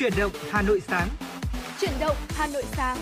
[0.00, 1.08] Chuyển động Hà Nội sáng.
[1.80, 2.96] Chuyển động Hà Nội sáng.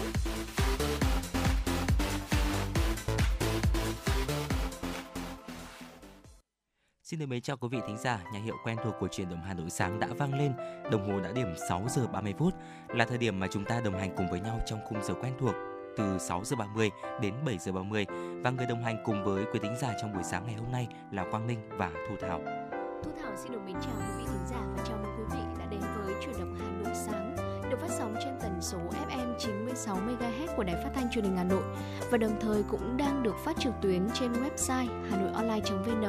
[7.02, 9.40] Xin được mến chào quý vị thính giả, nhà hiệu quen thuộc của truyền động
[9.46, 10.52] Hà Nội sáng đã vang lên.
[10.92, 12.54] Đồng hồ đã điểm 6 giờ 30 phút
[12.88, 15.32] là thời điểm mà chúng ta đồng hành cùng với nhau trong khung giờ quen
[15.40, 15.54] thuộc
[15.96, 16.90] từ 6 giờ 30
[17.22, 18.06] đến 7 giờ 30
[18.42, 20.86] và người đồng hành cùng với quý thính giả trong buổi sáng ngày hôm nay
[21.12, 22.57] là Quang Minh và Thu Thảo.
[23.04, 25.42] Thu Thảo xin được mến chào quý vị thính giả và chào mừng quý vị
[25.58, 27.36] đã đến với chuyển động Hà Nội sáng
[27.70, 31.36] được phát sóng trên tần số FM 96 MHz của Đài Phát thanh Truyền hình
[31.36, 31.62] Hà Nội
[32.10, 36.04] và đồng thời cũng đang được phát trực tuyến trên website hanoionline.vn.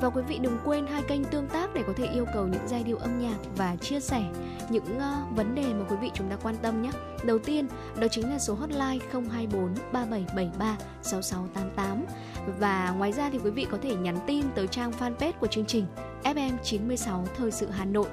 [0.00, 2.68] Và quý vị đừng quên hai kênh tương tác để có thể yêu cầu những
[2.68, 4.22] giai điệu âm nhạc và chia sẻ
[4.68, 6.90] những uh, vấn đề mà quý vị chúng ta quan tâm nhé.
[7.26, 7.66] Đầu tiên,
[8.00, 12.04] đó chính là số hotline 024 3773 6688.
[12.58, 15.64] Và ngoài ra thì quý vị có thể nhắn tin tới trang fanpage của chương
[15.64, 15.86] trình
[16.24, 18.06] FM96 Thời sự Hà Nội.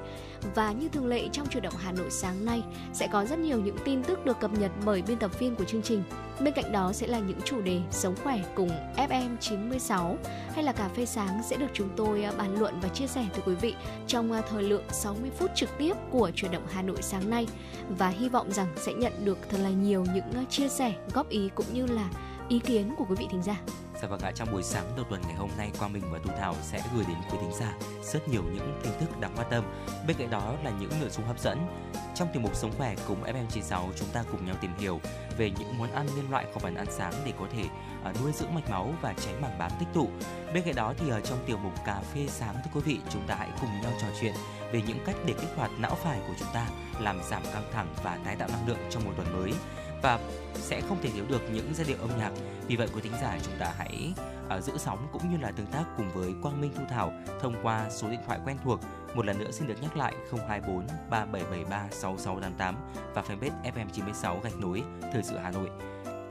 [0.55, 3.61] Và như thường lệ trong chủ động Hà Nội sáng nay sẽ có rất nhiều
[3.61, 6.03] những tin tức được cập nhật bởi biên tập viên của chương trình.
[6.39, 10.15] Bên cạnh đó sẽ là những chủ đề sống khỏe cùng FM96
[10.53, 13.25] hay là cà phê sáng sẽ được chúng tôi à, bàn luận và chia sẻ
[13.31, 13.75] với quý vị
[14.07, 17.47] trong à, thời lượng 60 phút trực tiếp của chuyển động Hà Nội sáng nay
[17.89, 21.29] và hy vọng rằng sẽ nhận được thật là nhiều những à, chia sẻ, góp
[21.29, 22.09] ý cũng như là
[22.49, 23.61] ý kiến của quý vị thính giả.
[24.03, 26.31] Dạ vâng ạ, trong buổi sáng đầu tuần ngày hôm nay Quang Minh và Thu
[26.39, 27.73] Thảo sẽ gửi đến quý thính giả
[28.03, 29.63] rất nhiều những tin tức đáng quan tâm.
[30.07, 31.67] Bên cạnh đó là những nội dung hấp dẫn.
[32.15, 34.99] Trong tiểu mục Sống khỏe cùng FM96 chúng ta cùng nhau tìm hiểu
[35.37, 37.63] về những món ăn nhân loại khẩu phần ăn sáng để có thể
[38.03, 40.09] à, nuôi dưỡng mạch máu và tránh mảng bám tích tụ.
[40.53, 43.27] Bên cạnh đó thì ở trong tiểu mục cà phê sáng thưa quý vị, chúng
[43.27, 44.33] ta hãy cùng nhau trò chuyện
[44.71, 46.67] về những cách để kích hoạt não phải của chúng ta,
[46.99, 49.53] làm giảm căng thẳng và tái tạo năng lượng trong một tuần mới
[50.03, 50.19] và
[50.55, 52.31] sẽ không thể thiếu được những giai điệu âm nhạc.
[52.67, 54.13] Vì vậy quý thính giả chúng ta hãy
[54.57, 57.55] uh, giữ sóng cũng như là tương tác cùng với Quang Minh Thu Thảo thông
[57.63, 58.79] qua số điện thoại quen thuộc.
[59.15, 60.13] Một lần nữa xin được nhắc lại
[60.47, 62.75] 024 3773 6688
[63.13, 64.83] và fanpage FM96 gạch nối
[65.13, 65.69] Thời sự Hà Nội.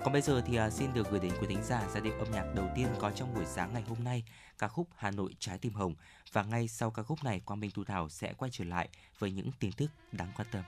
[0.04, 2.30] Còn bây giờ thì uh, xin được gửi đến quý thính giả giai điệu âm
[2.32, 4.24] nhạc đầu tiên có trong buổi sáng ngày hôm nay,
[4.58, 5.94] ca khúc Hà Nội trái tim hồng.
[6.32, 8.88] Và ngay sau ca khúc này, Quang Minh Thu Thảo sẽ quay trở lại
[9.18, 10.62] với những tin tức đáng quan tâm.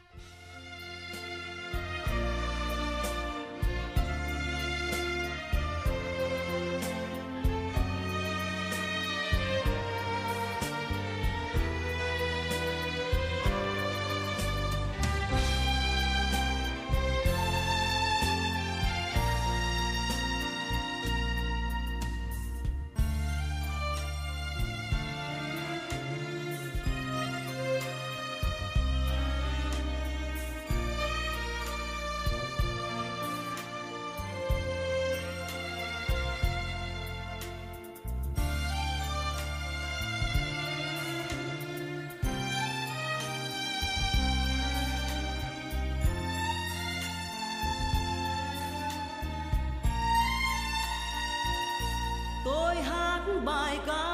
[53.74, 54.13] Bài ca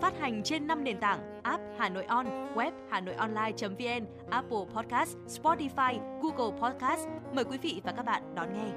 [0.00, 4.64] phát hành trên 5 nền tảng app Hà Nội On, web Hà Nội Online.vn, Apple
[4.74, 7.08] Podcast, Spotify, Google Podcast.
[7.32, 8.72] Mời quý vị và các bạn đón nghe.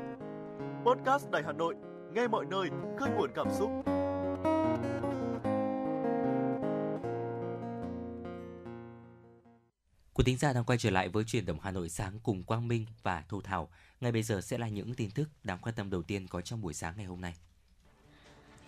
[0.86, 1.76] Podcast Đài Hà Nội,
[2.14, 3.70] nghe mọi nơi, khơi nguồn cảm xúc.
[10.14, 12.68] Quý thính giả đang quay trở lại với truyền động Hà Nội sáng cùng Quang
[12.68, 13.70] Minh và Thu Thảo.
[14.02, 16.62] Ngay bây giờ sẽ là những tin tức đáng quan tâm đầu tiên có trong
[16.62, 17.36] buổi sáng ngày hôm nay.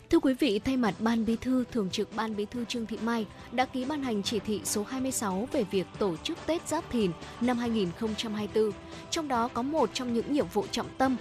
[0.10, 2.98] Thưa quý vị, thay mặt Ban Bí thư, Thường trực Ban Bí thư Trương Thị
[3.01, 6.92] Mai đã ký ban hành chỉ thị số 26 về việc tổ chức Tết Giáp
[6.92, 7.12] Thìn
[7.42, 8.72] năm 2024.
[9.10, 11.16] Trong đó có một trong những nhiệm vụ trọng tâm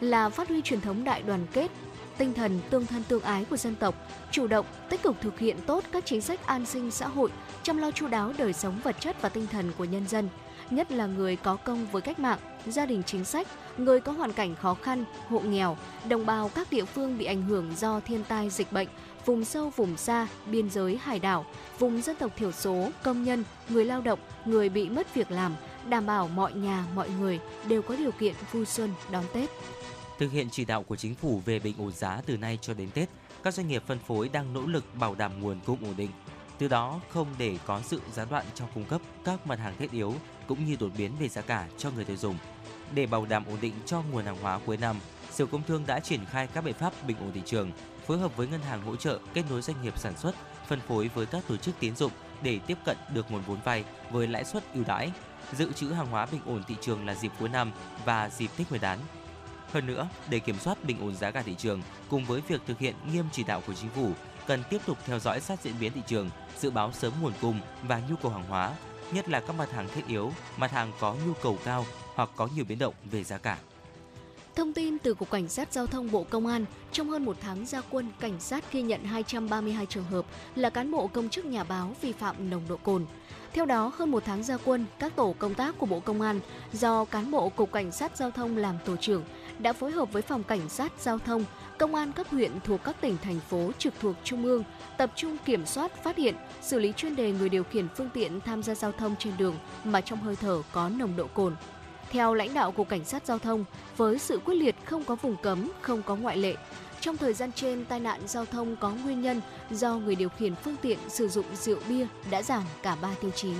[0.00, 1.70] là phát huy truyền thống đại đoàn kết,
[2.18, 3.94] tinh thần tương thân tương ái của dân tộc,
[4.30, 7.30] chủ động, tích cực thực hiện tốt các chính sách an sinh xã hội,
[7.62, 10.28] chăm lo chu đáo đời sống vật chất và tinh thần của nhân dân,
[10.70, 13.46] nhất là người có công với cách mạng, gia đình chính sách,
[13.78, 15.76] người có hoàn cảnh khó khăn, hộ nghèo,
[16.08, 18.88] đồng bào các địa phương bị ảnh hưởng do thiên tai dịch bệnh,
[19.24, 21.46] vùng sâu vùng xa, biên giới hải đảo,
[21.78, 25.54] vùng dân tộc thiểu số, công nhân, người lao động, người bị mất việc làm,
[25.88, 29.50] đảm bảo mọi nhà, mọi người đều có điều kiện vui xuân đón Tết.
[30.18, 32.90] Thực hiện chỉ đạo của chính phủ về bình ổn giá từ nay cho đến
[32.90, 33.08] Tết,
[33.42, 36.10] các doanh nghiệp phân phối đang nỗ lực bảo đảm nguồn cung ổn định,
[36.58, 39.90] từ đó không để có sự gián đoạn trong cung cấp các mặt hàng thiết
[39.90, 40.14] yếu
[40.46, 42.36] cũng như đột biến về giá cả cho người tiêu dùng.
[42.94, 44.96] Để bảo đảm ổn định cho nguồn hàng hóa cuối năm,
[45.30, 47.70] Sở Công Thương đã triển khai các biện pháp bình ổn thị trường,
[48.06, 50.34] phối hợp với ngân hàng hỗ trợ kết nối doanh nghiệp sản xuất,
[50.68, 53.84] phân phối với các tổ chức tín dụng để tiếp cận được nguồn vốn vay
[54.10, 55.12] với lãi suất ưu đãi.
[55.52, 57.72] Dự trữ hàng hóa bình ổn thị trường là dịp cuối năm
[58.04, 58.98] và dịp Tết Nguyên đán.
[59.72, 62.78] Hơn nữa, để kiểm soát bình ổn giá cả thị trường cùng với việc thực
[62.78, 64.12] hiện nghiêm chỉ đạo của chính phủ,
[64.46, 67.60] cần tiếp tục theo dõi sát diễn biến thị trường, dự báo sớm nguồn cung
[67.82, 68.72] và nhu cầu hàng hóa,
[69.14, 72.48] nhất là các mặt hàng thiết yếu, mặt hàng có nhu cầu cao hoặc có
[72.54, 73.58] nhiều biến động về giá cả.
[74.54, 77.66] Thông tin từ Cục Cảnh sát Giao thông Bộ Công an, trong hơn một tháng
[77.66, 81.64] gia quân, cảnh sát ghi nhận 232 trường hợp là cán bộ công chức nhà
[81.64, 83.06] báo vi phạm nồng độ cồn.
[83.52, 86.40] Theo đó, hơn một tháng gia quân, các tổ công tác của Bộ Công an
[86.72, 89.24] do cán bộ Cục Cảnh sát Giao thông làm tổ trưởng
[89.58, 91.44] đã phối hợp với Phòng Cảnh sát Giao thông,
[91.78, 94.64] Công an cấp huyện thuộc các tỉnh, thành phố trực thuộc Trung ương
[94.96, 98.40] tập trung kiểm soát, phát hiện, xử lý chuyên đề người điều khiển phương tiện
[98.40, 99.54] tham gia giao thông trên đường
[99.84, 101.56] mà trong hơi thở có nồng độ cồn.
[102.10, 103.64] Theo lãnh đạo của Cảnh sát Giao thông,
[103.96, 106.54] với sự quyết liệt không có vùng cấm, không có ngoại lệ,
[107.00, 109.40] trong thời gian trên, tai nạn giao thông có nguyên nhân
[109.70, 113.30] do người điều khiển phương tiện sử dụng rượu bia đã giảm cả 3 tiêu
[113.30, 113.52] chí.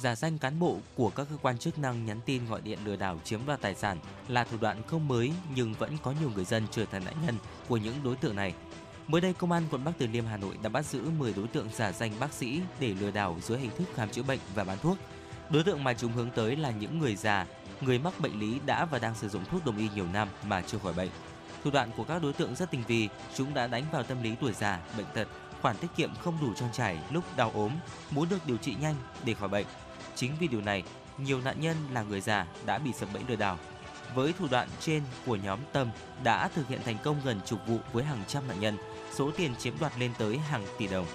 [0.00, 2.96] Giả danh cán bộ của các cơ quan chức năng nhắn tin gọi điện lừa
[2.96, 6.44] đảo chiếm đoạt tài sản là thủ đoạn không mới nhưng vẫn có nhiều người
[6.44, 7.34] dân trở thành nạn nhân
[7.68, 8.54] của những đối tượng này.
[9.06, 11.48] Mới đây, Công an quận Bắc Từ Liêm Hà Nội đã bắt giữ 10 đối
[11.48, 14.64] tượng giả danh bác sĩ để lừa đảo dưới hình thức khám chữa bệnh và
[14.64, 14.98] bán thuốc.
[15.50, 17.46] Đối tượng mà chúng hướng tới là những người già,
[17.80, 20.62] người mắc bệnh lý đã và đang sử dụng thuốc đông y nhiều năm mà
[20.62, 21.10] chưa khỏi bệnh.
[21.64, 24.34] Thủ đoạn của các đối tượng rất tinh vi, chúng đã đánh vào tâm lý
[24.40, 25.28] tuổi già, bệnh tật,
[25.62, 27.70] khoản tiết kiệm không đủ trang trải lúc đau ốm,
[28.10, 29.66] muốn được điều trị nhanh để khỏi bệnh.
[30.14, 30.82] Chính vì điều này,
[31.18, 33.58] nhiều nạn nhân là người già đã bị sập bẫy lừa đảo.
[34.14, 35.90] Với thủ đoạn trên của nhóm Tâm
[36.24, 38.76] đã thực hiện thành công gần chục vụ với hàng trăm nạn nhân,
[39.14, 41.06] số tiền chiếm đoạt lên tới hàng tỷ đồng.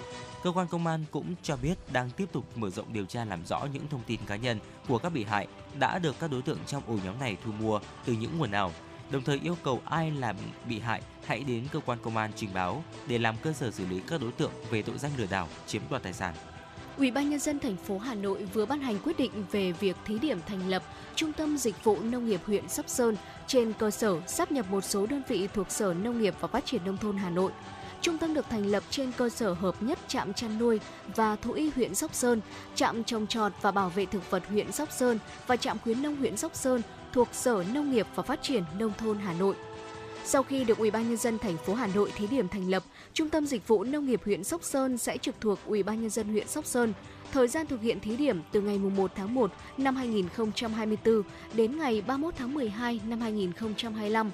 [0.42, 3.46] Cơ quan công an cũng cho biết đang tiếp tục mở rộng điều tra làm
[3.46, 5.46] rõ những thông tin cá nhân của các bị hại
[5.78, 8.72] đã được các đối tượng trong ổ nhóm này thu mua từ những nguồn nào,
[9.10, 10.34] đồng thời yêu cầu ai là
[10.68, 13.86] bị hại hãy đến cơ quan công an trình báo để làm cơ sở xử
[13.86, 16.34] lý các đối tượng về tội danh lừa đảo chiếm đoạt tài sản.
[16.98, 19.96] Ủy ban nhân dân thành phố Hà Nội vừa ban hành quyết định về việc
[20.04, 20.82] thí điểm thành lập
[21.14, 24.84] Trung tâm Dịch vụ Nông nghiệp huyện Sóc Sơn trên cơ sở sắp nhập một
[24.84, 27.52] số đơn vị thuộc Sở Nông nghiệp và Phát triển nông thôn Hà Nội.
[28.00, 30.80] Trung tâm được thành lập trên cơ sở hợp nhất trạm chăn nuôi
[31.16, 32.40] và thú y huyện Sóc Sơn,
[32.74, 36.16] trạm trồng trọt và bảo vệ thực vật huyện Sóc Sơn và trạm khuyến nông
[36.16, 39.54] huyện Sóc Sơn thuộc Sở Nông nghiệp và Phát triển nông thôn Hà Nội.
[40.28, 42.82] Sau khi được Ủy ban nhân dân thành phố Hà Nội thí điểm thành lập,
[43.12, 46.10] Trung tâm Dịch vụ Nông nghiệp huyện Sóc Sơn sẽ trực thuộc Ủy ban nhân
[46.10, 46.92] dân huyện Sóc Sơn.
[47.32, 51.22] Thời gian thực hiện thí điểm từ ngày 1 tháng 1 năm 2024
[51.54, 54.30] đến ngày 31 tháng 12 năm 2025.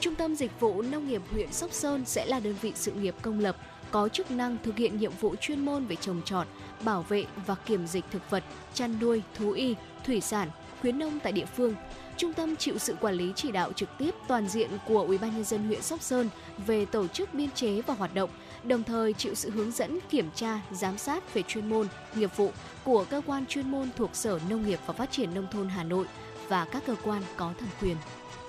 [0.00, 3.14] Trung tâm Dịch vụ Nông nghiệp huyện Sóc Sơn sẽ là đơn vị sự nghiệp
[3.22, 3.56] công lập
[3.90, 6.46] có chức năng thực hiện nhiệm vụ chuyên môn về trồng trọt,
[6.84, 9.74] bảo vệ và kiểm dịch thực vật, chăn nuôi, thú y,
[10.06, 10.48] thủy sản,
[10.80, 11.74] khuyến nông tại địa phương.
[12.16, 15.34] Trung tâm chịu sự quản lý chỉ đạo trực tiếp toàn diện của Ủy ban
[15.34, 16.28] nhân dân huyện Sóc Sơn
[16.66, 18.30] về tổ chức biên chế và hoạt động,
[18.64, 22.52] đồng thời chịu sự hướng dẫn, kiểm tra, giám sát về chuyên môn, nghiệp vụ
[22.84, 25.84] của cơ quan chuyên môn thuộc Sở Nông nghiệp và Phát triển nông thôn Hà
[25.84, 26.06] Nội
[26.48, 27.96] và các cơ quan có thẩm quyền.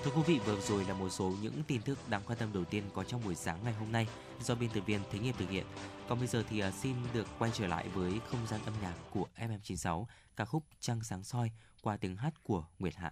[0.04, 2.66] Thưa quý vị, vừa rồi là một số những tin tức đáng quan tâm đầu
[2.66, 4.08] tiên có trong buổi sáng ngày hôm nay
[4.42, 5.66] do biên tập viên Thế Nghiệp thực hiện.
[6.08, 8.94] Còn bây giờ thì à, xin được quay trở lại với không gian âm nhạc
[9.12, 10.06] của FM96,
[10.36, 13.12] ca khúc Trăng sáng soi qua tiếng hát của Nguyệt Hạ.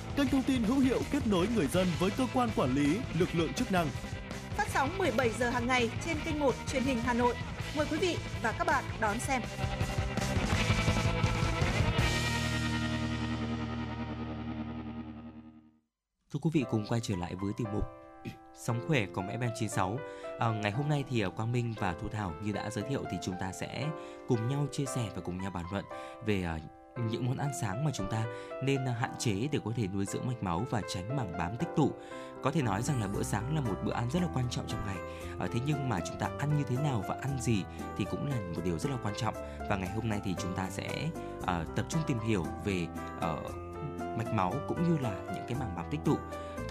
[0.15, 3.29] kênh thông tin hữu hiệu kết nối người dân với cơ quan quản lý, lực
[3.33, 3.87] lượng chức năng.
[4.57, 7.35] Phát sóng 17 giờ hàng ngày trên kênh 1 truyền hình Hà Nội.
[7.77, 9.41] Mời quý vị và các bạn đón xem.
[16.33, 17.83] Thưa quý vị cùng quay trở lại với tiểu mục
[18.65, 19.97] Sống khỏe của mẹ FM 96
[20.39, 23.03] à, Ngày hôm nay thì ở Quang Minh và Thu Thảo như đã giới thiệu
[23.11, 23.87] thì chúng ta sẽ
[24.27, 25.85] cùng nhau chia sẻ và cùng nhau bàn luận
[26.25, 26.59] về à,
[26.97, 28.25] những món ăn sáng mà chúng ta
[28.63, 31.57] nên à, hạn chế để có thể nuôi dưỡng mạch máu và tránh mảng bám
[31.57, 31.91] tích tụ.
[32.43, 34.67] Có thể nói rằng là bữa sáng là một bữa ăn rất là quan trọng
[34.67, 34.97] trong ngày.
[35.39, 37.63] À, thế nhưng mà chúng ta ăn như thế nào và ăn gì
[37.97, 39.35] thì cũng là một điều rất là quan trọng.
[39.69, 41.09] Và ngày hôm nay thì chúng ta sẽ
[41.45, 42.87] à, tập trung tìm hiểu về
[43.21, 43.35] à,
[44.17, 46.17] mạch máu cũng như là những cái mảng bám tích tụ.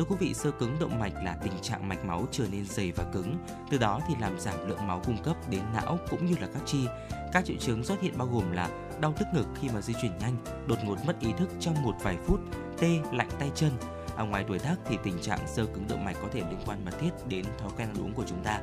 [0.01, 2.93] Thưa quý vị, sơ cứng động mạch là tình trạng mạch máu trở nên dày
[2.97, 3.37] và cứng,
[3.71, 6.63] từ đó thì làm giảm lượng máu cung cấp đến não cũng như là các
[6.67, 6.87] chi.
[7.33, 8.69] Các triệu chứng xuất hiện bao gồm là
[9.01, 10.37] đau tức ngực khi mà di chuyển nhanh,
[10.67, 12.41] đột ngột mất ý thức trong một vài phút,
[12.79, 13.73] tê, lạnh tay chân.
[14.17, 16.85] Ở ngoài tuổi tác thì tình trạng sơ cứng động mạch có thể liên quan
[16.85, 18.61] mật thiết đến thói quen ăn uống của chúng ta.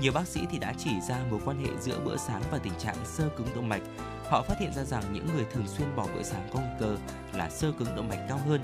[0.00, 2.74] Nhiều bác sĩ thì đã chỉ ra mối quan hệ giữa bữa sáng và tình
[2.78, 3.82] trạng sơ cứng động mạch.
[4.28, 6.96] Họ phát hiện ra rằng những người thường xuyên bỏ bữa sáng có nguy cơ
[7.32, 8.60] là sơ cứng động mạch cao hơn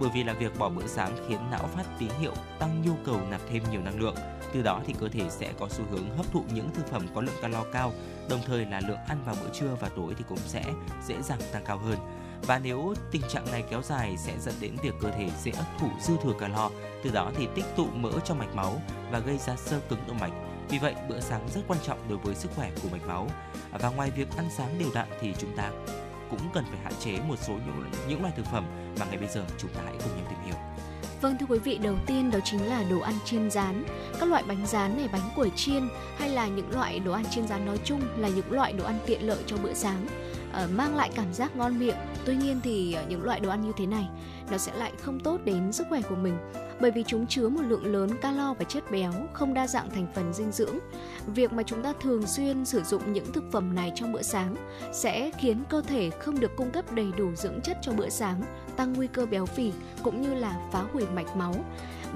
[0.00, 3.20] bởi vì là việc bỏ bữa sáng khiến não phát tín hiệu tăng nhu cầu
[3.30, 4.14] nạp thêm nhiều năng lượng.
[4.52, 7.20] Từ đó thì cơ thể sẽ có xu hướng hấp thụ những thực phẩm có
[7.20, 7.92] lượng calo cao,
[8.28, 10.64] đồng thời là lượng ăn vào bữa trưa và tối thì cũng sẽ
[11.06, 11.98] dễ dàng tăng cao hơn.
[12.46, 15.66] Và nếu tình trạng này kéo dài sẽ dẫn đến việc cơ thể dễ hấp
[15.78, 16.70] thụ dư thừa calo,
[17.04, 20.18] từ đó thì tích tụ mỡ trong mạch máu và gây ra sơ cứng động
[20.20, 20.32] mạch.
[20.68, 23.28] Vì vậy, bữa sáng rất quan trọng đối với sức khỏe của mạch máu.
[23.72, 25.70] Và ngoài việc ăn sáng đều đặn thì chúng ta
[26.30, 28.64] cũng cần phải hạn chế một số những, những loại thực phẩm
[29.00, 30.54] mà ngày bây giờ chúng ta hãy cùng nhau tìm hiểu.
[31.20, 33.84] Vâng thưa quý vị, đầu tiên đó chính là đồ ăn chiên rán.
[34.20, 37.46] Các loại bánh rán này, bánh củi chiên hay là những loại đồ ăn chiên
[37.46, 40.06] rán nói chung là những loại đồ ăn tiện lợi cho bữa sáng.
[40.54, 41.96] Ờ, mang lại cảm giác ngon miệng.
[42.24, 44.08] Tuy nhiên thì ờ, những loại đồ ăn như thế này
[44.50, 46.38] nó sẽ lại không tốt đến sức khỏe của mình
[46.80, 50.06] bởi vì chúng chứa một lượng lớn calo và chất béo không đa dạng thành
[50.14, 50.78] phần dinh dưỡng.
[51.26, 54.56] Việc mà chúng ta thường xuyên sử dụng những thực phẩm này trong bữa sáng
[54.92, 58.42] sẽ khiến cơ thể không được cung cấp đầy đủ dưỡng chất cho bữa sáng,
[58.76, 61.54] tăng nguy cơ béo phì cũng như là phá hủy mạch máu.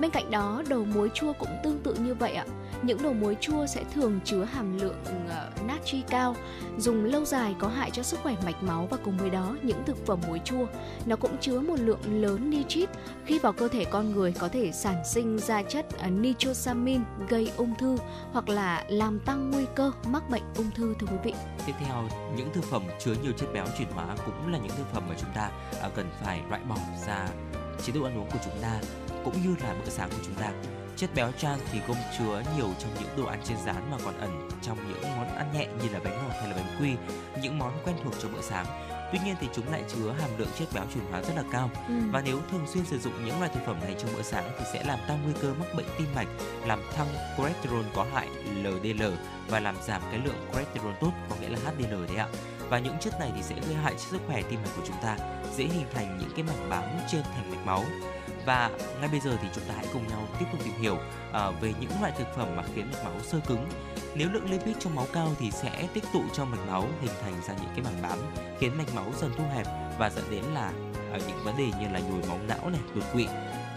[0.01, 2.45] Bên cạnh đó, đầu muối chua cũng tương tự như vậy ạ.
[2.83, 4.97] Những đồ muối chua sẽ thường chứa hàm lượng
[5.29, 6.37] ờ, natri cao,
[6.79, 9.85] dùng lâu dài có hại cho sức khỏe mạch máu và cùng với đó những
[9.87, 10.67] thực phẩm muối chua
[11.07, 12.89] nó cũng chứa một lượng lớn nitrit
[13.25, 17.53] khi vào cơ thể con người có thể sản sinh ra chất ờ, nitrosamin gây
[17.57, 17.97] ung thư
[18.33, 21.35] hoặc là làm tăng nguy cơ mắc bệnh ung thư thưa quý vị.
[21.67, 24.93] Tiếp theo, những thực phẩm chứa nhiều chất béo chuyển hóa cũng là những thực
[24.93, 27.29] phẩm mà chúng ta ờ, cần phải loại bỏ ra
[27.83, 28.81] chế độ ăn uống của chúng ta
[29.25, 30.53] cũng như là bữa sáng của chúng ta.
[30.99, 34.21] Chất béo trans thì gồm chứa nhiều trong những đồ ăn chiên rán mà còn
[34.21, 36.95] ẩn trong những món ăn nhẹ như là bánh ngọt hay là bánh quy,
[37.43, 38.67] những món quen thuộc cho bữa sáng.
[39.13, 41.71] Tuy nhiên thì chúng lại chứa hàm lượng chất béo chuyển hóa rất là cao
[41.89, 41.95] Ừ.
[42.11, 44.65] và nếu thường xuyên sử dụng những loại thực phẩm này trong bữa sáng thì
[44.73, 46.29] sẽ làm tăng nguy cơ mắc bệnh tim mạch,
[46.67, 47.07] làm tăng
[47.37, 48.29] cholesterol có hại
[48.65, 49.03] LDL
[49.49, 52.29] và làm giảm cái lượng cholesterol tốt có nghĩa là HDL đấy ạ.
[52.69, 54.97] Và những chất này thì sẽ gây hại cho sức khỏe tim mạch của chúng
[55.03, 55.17] ta,
[55.57, 57.85] dễ hình thành những cái mảng bám trên thành mạch máu.
[58.47, 58.71] Và
[59.01, 61.75] ngay bây giờ thì chúng ta hãy cùng nhau tiếp tục tìm hiểu uh, về
[61.81, 63.69] những loại thực phẩm mà khiến mạch máu sơ cứng.
[64.15, 67.35] Nếu lượng lipid trong máu cao thì sẽ tích tụ trong mạch máu hình thành
[67.49, 68.19] ra những cái mảng bám
[68.59, 69.67] khiến mạch máu dần thu hẹp
[69.99, 70.73] và dẫn đến là
[71.13, 73.29] à, những vấn đề như là nhồi máu não này, đột quỵ.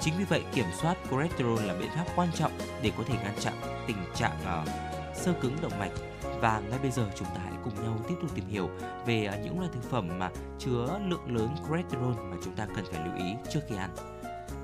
[0.02, 3.34] Chính vì vậy kiểm soát cholesterol là biện pháp quan trọng để có thể ngăn
[3.40, 3.54] chặn
[3.88, 4.70] tình trạng uh,
[5.18, 5.92] sơ cứng động mạch.
[6.40, 8.70] Và ngay bây giờ chúng ta hãy cùng nhau tiếp tục tìm hiểu
[9.06, 13.06] về những loại thực phẩm mà chứa lượng lớn cholesterol mà chúng ta cần phải
[13.06, 13.90] lưu ý trước khi ăn.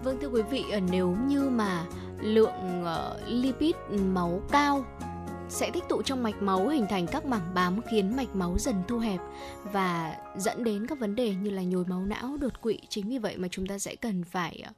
[0.04, 1.86] Vâng thưa quý vị, ờ, nếu như mà
[2.22, 4.86] lượng ờ, lipid máu cao
[5.50, 8.76] sẽ tích tụ trong mạch máu hình thành các mảng bám khiến mạch máu dần
[8.88, 9.20] thu hẹp
[9.64, 12.80] và dẫn đến các vấn đề như là nhồi máu não, đột quỵ.
[12.90, 14.76] Chính vì vậy mà chúng ta sẽ cần phải uh,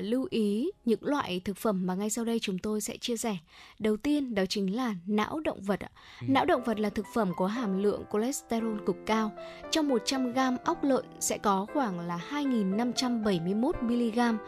[0.00, 3.36] lưu ý những loại thực phẩm mà ngay sau đây chúng tôi sẽ chia sẻ.
[3.78, 5.80] Đầu tiên đó chính là não động vật.
[5.80, 6.26] Ừ.
[6.28, 9.32] Não động vật là thực phẩm có hàm lượng cholesterol cực cao.
[9.70, 14.38] Trong 100 g óc lợn sẽ có khoảng là 2.571 mg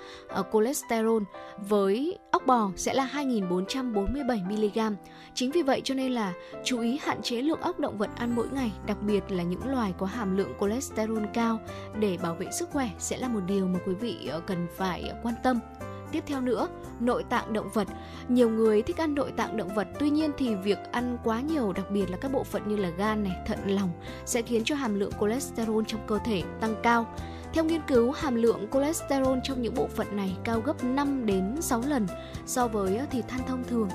[0.52, 1.22] cholesterol,
[1.68, 4.96] với óc bò sẽ là 2.447 mg.
[5.34, 6.32] Chính vì vậy cho nên là
[6.64, 9.66] chú ý hạn chế lượng óc động vật ăn mỗi ngày, đặc biệt là những
[9.66, 11.58] loài có hàm lượng cholesterol cao
[11.98, 15.12] để bảo vệ sức khỏe sẽ là một điều mà quý vị ờ, cần phải
[15.24, 15.58] quan tâm.
[16.12, 16.68] Tiếp theo nữa,
[17.00, 17.88] nội tạng động vật.
[18.28, 21.72] Nhiều người thích ăn nội tạng động vật, tuy nhiên thì việc ăn quá nhiều,
[21.72, 23.90] đặc biệt là các bộ phận như là gan này, thận, lòng
[24.24, 27.06] sẽ khiến cho hàm lượng cholesterol trong cơ thể tăng cao
[27.54, 31.56] theo nghiên cứu, hàm lượng cholesterol trong những bộ phận này cao gấp 5 đến
[31.60, 32.06] 6 lần
[32.46, 33.88] so với thịt than thông thường.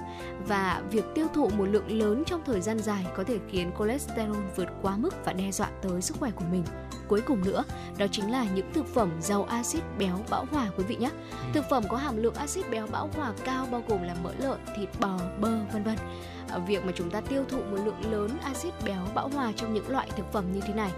[0.47, 4.37] Và việc tiêu thụ một lượng lớn trong thời gian dài có thể khiến cholesterol
[4.55, 6.63] vượt quá mức và đe dọa tới sức khỏe của mình.
[7.07, 7.63] Cuối cùng nữa
[7.97, 11.09] đó chính là những thực phẩm giàu axit béo bão hòa quý vị nhé.
[11.53, 14.59] Thực phẩm có hàm lượng axit béo bão hòa cao bao gồm là mỡ lợn
[14.77, 15.95] thịt bò bơ vân vân
[16.57, 19.89] việc mà chúng ta tiêu thụ một lượng lớn axit béo bão hòa trong những
[19.89, 20.91] loại thực phẩm như thế này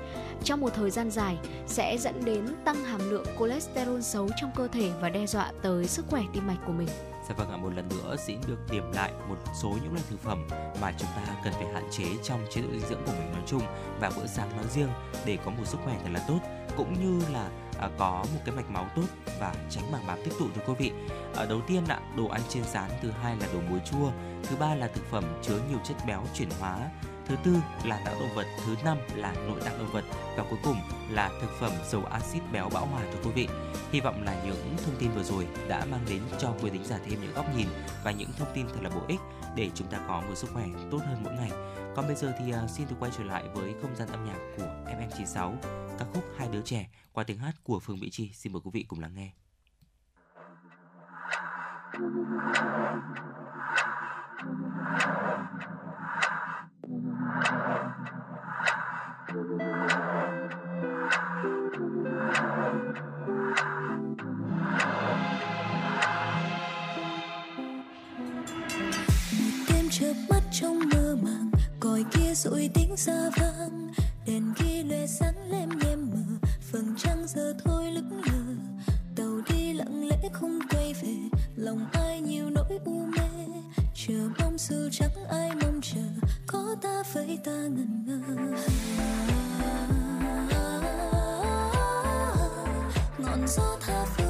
[0.44, 1.38] trong một thời gian dài
[1.68, 5.88] sẽ dẫn đến tăng hàm lượng cholesterol xấu trong cơ thể và đe dọa tới
[5.88, 6.88] sức khỏe tim mạch của mình.
[7.30, 10.20] Dạ vâng ạ, một lần nữa xin được điểm lại một số những loại thực
[10.20, 10.48] phẩm
[10.82, 13.42] mà chúng ta cần phải hạn chế trong chế độ dinh dưỡng của mình nói
[13.46, 13.62] chung
[14.00, 14.90] và bữa sáng nói riêng
[15.26, 16.40] để có một sức khỏe thật là tốt
[16.78, 17.50] cũng như là
[17.82, 19.06] À, có một cái mạch máu tốt
[19.40, 20.92] và tránh mảng bám tích tụ thưa quý vị.
[21.36, 24.12] À, đầu tiên ạ, đồ ăn chiên rán, thứ hai là đồ muối chua,
[24.44, 26.90] thứ ba là thực phẩm chứa nhiều chất béo chuyển hóa,
[27.26, 30.04] thứ tư là não động vật, thứ năm là nội tạng động vật
[30.38, 30.76] và cuối cùng
[31.10, 33.48] là thực phẩm dầu axit béo bão hòa thưa quý vị.
[33.92, 37.00] Hy vọng là những thông tin vừa rồi đã mang đến cho quý thính giả
[37.06, 37.68] thêm những góc nhìn
[38.04, 39.20] và những thông tin thật là bổ ích
[39.56, 41.52] để chúng ta có một sức khỏe tốt hơn mỗi ngày.
[41.96, 44.38] Còn bây giờ thì à, xin được quay trở lại với không gian âm nhạc
[44.58, 45.54] của FM96,
[46.00, 48.32] ca khúc Hai đứa trẻ qua tiếng hát của Phương Mỹ Chi.
[48.34, 49.32] Xin mời quý vị cùng lắng nghe.
[69.70, 73.92] đêm chớp mắt trong mơ màng, còi kia rồi tiếng xa vang,
[74.28, 76.11] đèn khi lóe sáng lem nhem
[76.82, 78.56] vầng trăng giờ thôi lững lờ.
[79.16, 81.16] Tàu đi lặng lẽ không quay về,
[81.56, 83.46] lòng ai nhiều nỗi u mê.
[83.96, 88.20] Chờ mong dù chẳng ai mong chờ, có ta với ta ngần ngơ.
[93.18, 94.21] Ngọn gió tha phương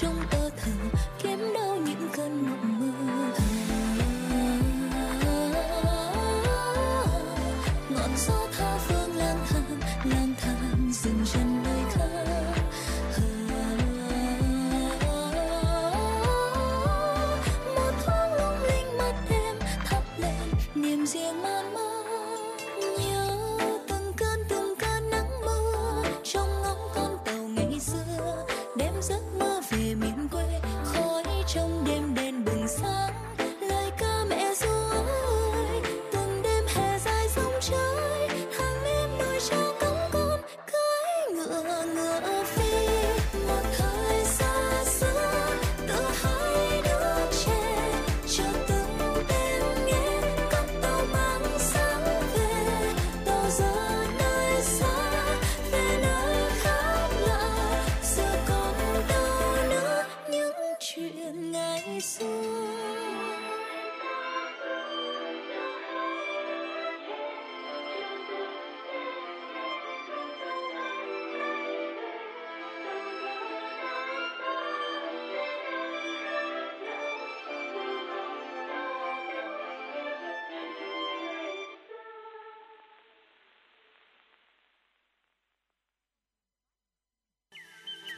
[0.00, 1.11] lặng lẽ trong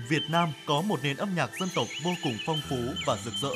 [0.09, 3.35] Việt Nam có một nền âm nhạc dân tộc vô cùng phong phú và rực
[3.43, 3.55] rỡ.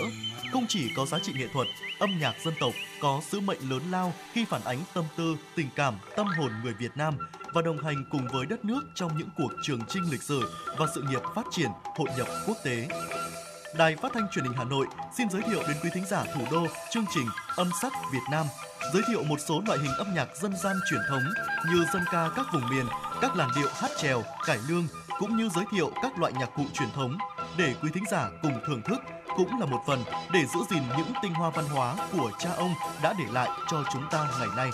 [0.52, 1.66] Không chỉ có giá trị nghệ thuật,
[1.98, 5.68] âm nhạc dân tộc có sứ mệnh lớn lao khi phản ánh tâm tư, tình
[5.76, 7.14] cảm, tâm hồn người Việt Nam
[7.54, 10.86] và đồng hành cùng với đất nước trong những cuộc trường chinh lịch sử và
[10.94, 12.88] sự nghiệp phát triển, hội nhập quốc tế.
[13.78, 14.86] Đài Phát thanh Truyền hình Hà Nội
[15.16, 18.46] xin giới thiệu đến quý thính giả thủ đô chương trình Âm sắc Việt Nam,
[18.92, 21.22] giới thiệu một số loại hình âm nhạc dân gian truyền thống
[21.70, 22.86] như dân ca các vùng miền,
[23.20, 24.86] các làn điệu hát chèo, cải lương
[25.18, 27.18] cũng như giới thiệu các loại nhạc cụ truyền thống
[27.58, 28.98] để quý thính giả cùng thưởng thức
[29.36, 32.74] cũng là một phần để giữ gìn những tinh hoa văn hóa của cha ông
[33.02, 34.70] đã để lại cho chúng ta ngày nay.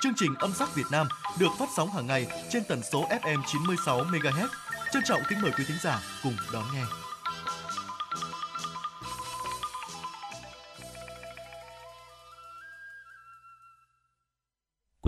[0.00, 3.42] Chương trình Âm sắc Việt Nam được phát sóng hàng ngày trên tần số FM
[3.46, 4.48] 96 MHz.
[4.92, 7.07] Trân trọng kính mời quý thính giả cùng đón nghe.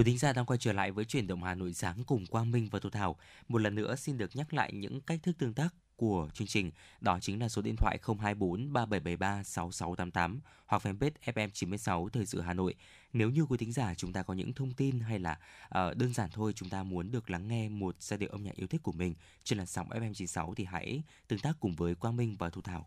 [0.01, 2.51] Quý thính giả đang quay trở lại với chuyển động Hà Nội sáng cùng Quang
[2.51, 3.17] Minh và Thu Thảo.
[3.49, 6.71] Một lần nữa xin được nhắc lại những cách thức tương tác của chương trình.
[7.01, 12.55] Đó chính là số điện thoại 024 3773 6688 hoặc fanpage FM96 Thời sự Hà
[12.55, 12.75] Nội.
[13.13, 16.15] Nếu như quý thính giả chúng ta có những thông tin hay là uh, đơn
[16.15, 18.83] giản thôi chúng ta muốn được lắng nghe một giai điệu âm nhạc yêu thích
[18.83, 22.51] của mình trên làn sóng FM96 thì hãy tương tác cùng với Quang Minh và
[22.51, 22.87] Thu Thảo.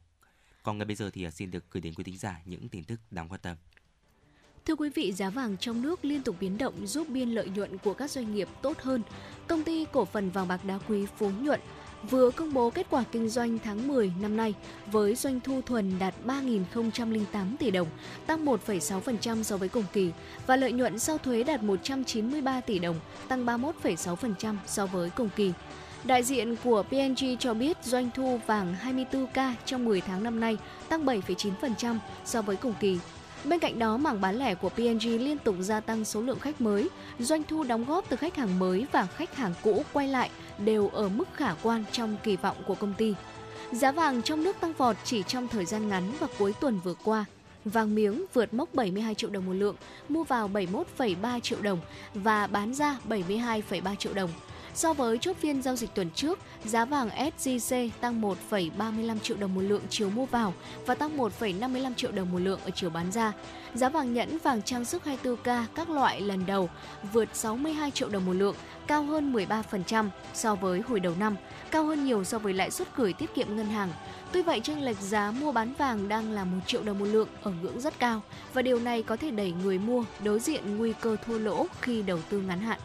[0.63, 2.84] Còn ngay bây giờ thì ờ, xin được gửi đến quý thính giả những tin
[2.84, 3.58] tức đáng quan tâm.
[4.65, 7.78] Thưa quý vị, giá vàng trong nước liên tục biến động giúp biên lợi nhuận
[7.78, 9.02] của các doanh nghiệp tốt hơn.
[9.47, 11.60] Công ty cổ phần vàng bạc đá quý Phú Nhuận
[12.10, 14.54] vừa công bố kết quả kinh doanh tháng 10 năm nay
[14.91, 17.88] với doanh thu thuần đạt 3.008 tỷ đồng,
[18.26, 20.12] tăng 1,6% so với cùng kỳ
[20.47, 25.54] và lợi nhuận sau thuế đạt 193 tỷ đồng, tăng 31,6% so với cùng kỳ.
[26.04, 30.58] Đại diện của PNG cho biết doanh thu vàng 24K trong 10 tháng năm nay
[30.89, 32.99] tăng 7,9% so với cùng kỳ
[33.45, 36.62] Bên cạnh đó, mảng bán lẻ của P&G liên tục gia tăng số lượng khách
[36.62, 40.29] mới, doanh thu đóng góp từ khách hàng mới và khách hàng cũ quay lại
[40.58, 43.13] đều ở mức khả quan trong kỳ vọng của công ty.
[43.71, 46.93] Giá vàng trong nước tăng vọt chỉ trong thời gian ngắn và cuối tuần vừa
[47.03, 47.25] qua.
[47.65, 49.75] Vàng miếng vượt mốc 72 triệu đồng một lượng,
[50.10, 51.79] mua vào 71,3 triệu đồng
[52.13, 54.29] và bán ra 72,3 triệu đồng.
[54.75, 59.53] So với chốt phiên giao dịch tuần trước, giá vàng SJC tăng 1,35 triệu đồng
[59.53, 60.53] một lượng chiều mua vào
[60.86, 63.33] và tăng 1,55 triệu đồng một lượng ở chiều bán ra.
[63.73, 66.69] Giá vàng nhẫn vàng trang sức 24K các loại lần đầu
[67.13, 68.55] vượt 62 triệu đồng một lượng,
[68.88, 71.36] cao hơn 13% so với hồi đầu năm,
[71.71, 73.89] cao hơn nhiều so với lãi suất gửi tiết kiệm ngân hàng.
[74.31, 77.27] Tuy vậy, chênh lệch giá mua bán vàng đang là 1 triệu đồng một lượng
[77.43, 78.21] ở ngưỡng rất cao
[78.53, 82.01] và điều này có thể đẩy người mua đối diện nguy cơ thua lỗ khi
[82.01, 82.79] đầu tư ngắn hạn.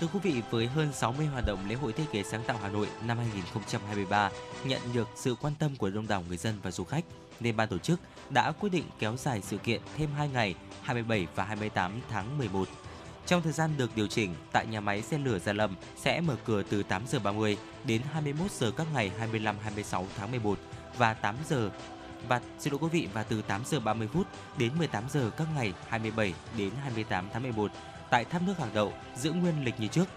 [0.00, 2.68] Thưa quý vị, với hơn 60 hoạt động lễ hội thiết kế sáng tạo Hà
[2.68, 4.30] Nội năm 2023
[4.64, 7.04] nhận được sự quan tâm của đông đảo người dân và du khách,
[7.40, 11.26] nên ban tổ chức đã quyết định kéo dài sự kiện thêm 2 ngày 27
[11.34, 12.68] và 28 tháng 11.
[13.26, 16.36] Trong thời gian được điều chỉnh, tại nhà máy xe lửa Gia Lâm sẽ mở
[16.44, 20.58] cửa từ 8 giờ 30 đến 21 giờ các ngày 25 26 tháng 11
[20.98, 21.70] và 8 giờ
[22.28, 24.26] và xin lỗi quý vị và từ 8 giờ 30 phút
[24.58, 27.70] đến 18 giờ các ngày 27 đến 28 tháng 11
[28.10, 30.08] tại tháp nước hàng đậu giữ nguyên lịch như trước.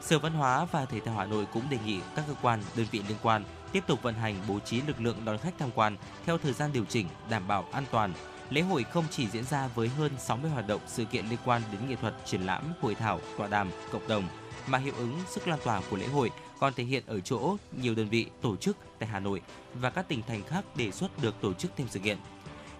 [0.00, 2.86] Sở Văn hóa và Thể thao Hà Nội cũng đề nghị các cơ quan, đơn
[2.90, 5.96] vị liên quan tiếp tục vận hành bố trí lực lượng đón khách tham quan
[6.26, 8.12] theo thời gian điều chỉnh đảm bảo an toàn.
[8.50, 11.62] Lễ hội không chỉ diễn ra với hơn 60 hoạt động sự kiện liên quan
[11.72, 14.28] đến nghệ thuật, triển lãm, hội thảo, tọa đàm, cộng đồng,
[14.66, 17.94] mà hiệu ứng sức lan tỏa của lễ hội còn thể hiện ở chỗ nhiều
[17.94, 19.42] đơn vị tổ chức tại Hà Nội
[19.74, 22.18] và các tỉnh thành khác đề xuất được tổ chức thêm sự kiện.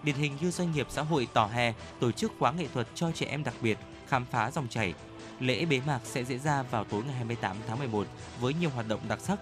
[0.03, 3.11] Điển hình như doanh nghiệp xã hội Tò Hè tổ chức khóa nghệ thuật cho
[3.11, 3.77] trẻ em đặc biệt
[4.11, 4.93] khám phá dòng chảy.
[5.39, 8.07] Lễ bế mạc sẽ diễn ra vào tối ngày 28 tháng 11
[8.39, 9.39] với nhiều hoạt động đặc sắc,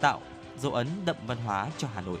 [0.00, 0.20] tạo
[0.58, 2.18] dấu ấn đậm văn hóa cho Hà Nội.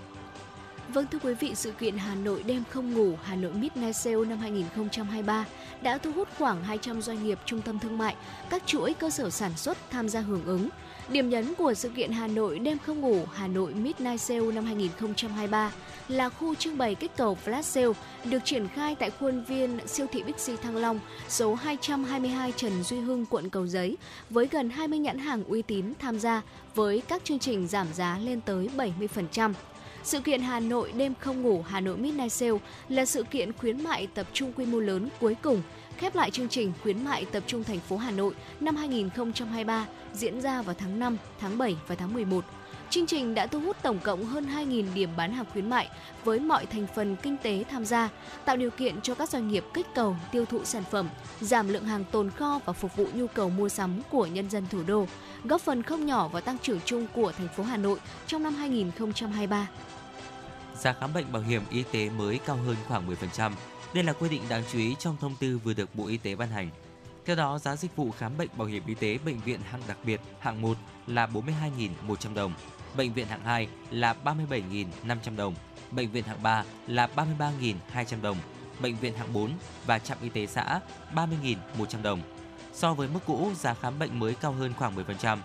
[0.88, 4.24] Vâng thưa quý vị, sự kiện Hà Nội đêm không ngủ, Hà Nội Midnight Sale
[4.28, 5.44] năm 2023
[5.82, 8.16] đã thu hút khoảng 200 doanh nghiệp trung tâm thương mại,
[8.50, 10.68] các chuỗi cơ sở sản xuất tham gia hưởng ứng.
[11.12, 14.64] Điểm nhấn của sự kiện Hà Nội đêm không ngủ Hà Nội Midnight Sale năm
[14.64, 15.72] 2023
[16.08, 17.92] là khu trưng bày kích cầu Flash Sale
[18.24, 23.00] được triển khai tại khuôn viên siêu thị Bixi Thăng Long, số 222 Trần Duy
[23.00, 23.96] Hưng, quận Cầu Giấy,
[24.30, 26.42] với gần 20 nhãn hàng uy tín tham gia
[26.74, 29.52] với các chương trình giảm giá lên tới 70%.
[30.02, 33.84] Sự kiện Hà Nội đêm không ngủ Hà Nội Midnight Sale là sự kiện khuyến
[33.84, 35.62] mại tập trung quy mô lớn cuối cùng
[35.96, 40.40] khép lại chương trình khuyến mại tập trung thành phố Hà Nội năm 2023 diễn
[40.40, 42.44] ra vào tháng 5, tháng 7 và tháng 11.
[42.90, 45.88] Chương trình đã thu hút tổng cộng hơn 2.000 điểm bán hàng khuyến mại
[46.24, 48.08] với mọi thành phần kinh tế tham gia,
[48.44, 51.08] tạo điều kiện cho các doanh nghiệp kích cầu tiêu thụ sản phẩm,
[51.40, 54.66] giảm lượng hàng tồn kho và phục vụ nhu cầu mua sắm của nhân dân
[54.70, 55.06] thủ đô,
[55.44, 58.54] góp phần không nhỏ vào tăng trưởng chung của thành phố Hà Nội trong năm
[58.54, 59.68] 2023.
[60.78, 63.52] Giá khám bệnh bảo hiểm y tế mới cao hơn khoảng 10%.
[63.94, 66.34] Đây là quy định đáng chú ý trong thông tư vừa được Bộ Y tế
[66.34, 66.70] ban hành.
[67.24, 69.98] Theo đó, giá dịch vụ khám bệnh bảo hiểm y tế bệnh viện hạng đặc
[70.04, 72.52] biệt hạng 1 là 42.100 đồng,
[72.96, 75.54] bệnh viện hạng 2 là 37.500 đồng,
[75.90, 78.36] bệnh viện hạng 3 là 33.200 đồng,
[78.80, 79.50] bệnh viện hạng 4
[79.86, 80.80] và trạm y tế xã
[81.14, 82.20] 30.100 đồng.
[82.72, 85.38] So với mức cũ, giá khám bệnh mới cao hơn khoảng 10%.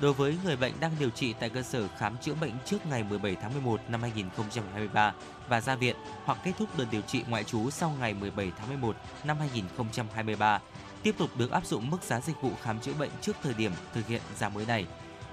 [0.00, 3.02] Đối với người bệnh đang điều trị tại cơ sở khám chữa bệnh trước ngày
[3.02, 5.12] 17 tháng 11 năm 2023
[5.48, 8.68] và ra viện hoặc kết thúc đợt điều trị ngoại trú sau ngày 17 tháng
[8.68, 10.60] 11 năm 2023,
[11.02, 13.72] tiếp tục được áp dụng mức giá dịch vụ khám chữa bệnh trước thời điểm
[13.94, 14.86] thực hiện giá mới này.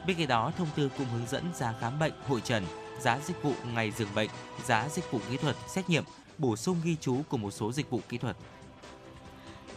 [0.08, 2.66] Bên cạnh đó, thông tư cũng hướng dẫn giá khám bệnh, hội trần,
[3.00, 4.30] giá dịch vụ ngày dường bệnh,
[4.66, 6.04] giá dịch vụ kỹ thuật, xét nghiệm,
[6.38, 8.38] bổ sung ghi chú của một số dịch vụ kỹ thuật.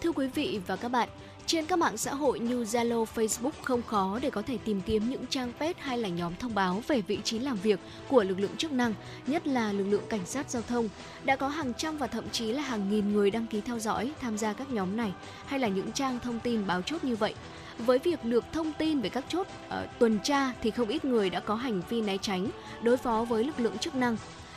[0.00, 1.09] Thưa quý vị và các bạn,
[1.53, 5.11] trên các mạng xã hội như Zalo, Facebook không khó để có thể tìm kiếm
[5.11, 8.38] những trang page hay là nhóm thông báo về vị trí làm việc của lực
[8.38, 8.95] lượng chức năng,
[9.27, 10.88] nhất là lực lượng cảnh sát giao thông.
[11.25, 14.13] Đã có hàng trăm và thậm chí là hàng nghìn người đăng ký theo dõi,
[14.21, 15.13] tham gia các nhóm này
[15.46, 17.35] hay là những trang thông tin báo chốt như vậy.
[17.79, 21.31] Với việc được thông tin về các chốt uh, tuần tra thì không ít người
[21.31, 22.50] đã có hành vi né tránh,
[22.83, 24.17] đối phó với lực lượng chức năng.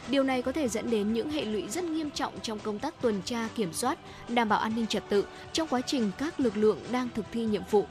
[0.09, 3.01] Điều này có thể dẫn đến những hệ lụy rất nghiêm trọng trong công tác
[3.01, 3.97] tuần tra kiểm soát,
[4.29, 7.45] đảm bảo an ninh trật tự trong quá trình các lực lượng đang thực thi
[7.45, 7.85] nhiệm vụ.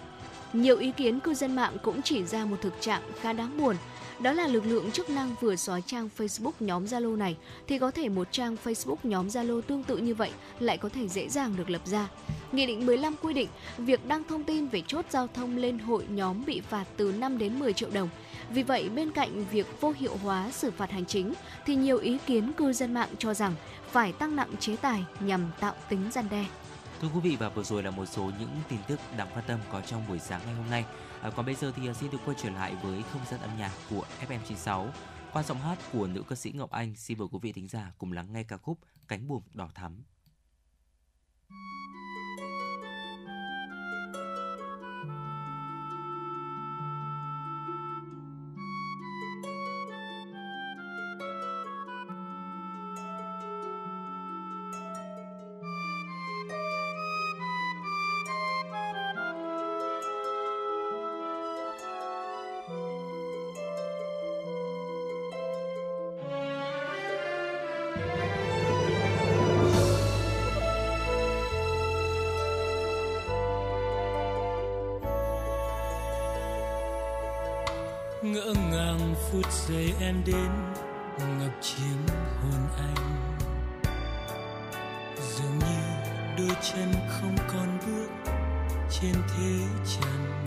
[0.53, 3.77] Nhiều ý kiến cư dân mạng cũng chỉ ra một thực trạng khá đáng buồn,
[4.21, 7.37] đó là lực lượng chức năng vừa xóa trang Facebook nhóm Zalo này
[7.67, 11.09] thì có thể một trang Facebook nhóm Zalo tương tự như vậy lại có thể
[11.09, 12.09] dễ dàng được lập ra.
[12.53, 13.49] Nghị định 15 quy định
[13.79, 17.39] việc đăng thông tin về chốt giao thông lên hội nhóm bị phạt từ 5
[17.39, 18.09] đến 10 triệu đồng.
[18.55, 21.35] Vì vậy, bên cạnh việc vô hiệu hóa xử phạt hành chính,
[21.67, 23.55] thì nhiều ý kiến cư dân mạng cho rằng
[23.91, 26.47] phải tăng nặng chế tài nhằm tạo tính gian đe.
[27.01, 29.61] Thưa quý vị và vừa rồi là một số những tin tức đáng quan tâm
[29.71, 30.85] có trong buổi sáng ngày hôm nay.
[31.23, 33.51] À, còn bây giờ thì à, xin được quay trở lại với không gian âm
[33.59, 34.89] nhạc của FM96
[35.33, 36.97] qua giọng hát của nữ ca sĩ Ngọc Anh.
[36.97, 38.79] Xin mời quý vị thính giả cùng lắng nghe ca khúc
[39.09, 40.03] Cánh buồm đỏ thắm.
[80.05, 80.51] Em đến
[81.19, 83.37] ngập chiếm hồn anh.
[85.17, 85.83] Dường như
[86.39, 88.33] đôi chân không còn bước
[88.91, 90.45] trên thế trần.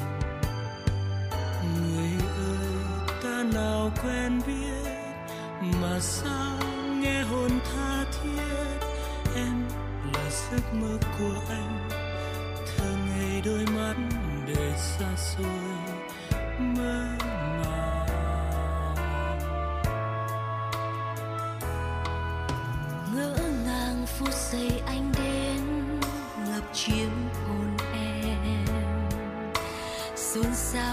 [1.81, 2.11] Người
[2.47, 2.67] ơi,
[3.23, 4.91] ta nào quen biết
[5.81, 6.59] mà sao
[7.01, 8.87] nghe hồn tha thiết?
[9.35, 9.65] Em
[10.13, 11.89] là giấc mơ của anh,
[12.67, 13.95] thơ ngày đôi mắt
[14.47, 15.86] đời xa xôi.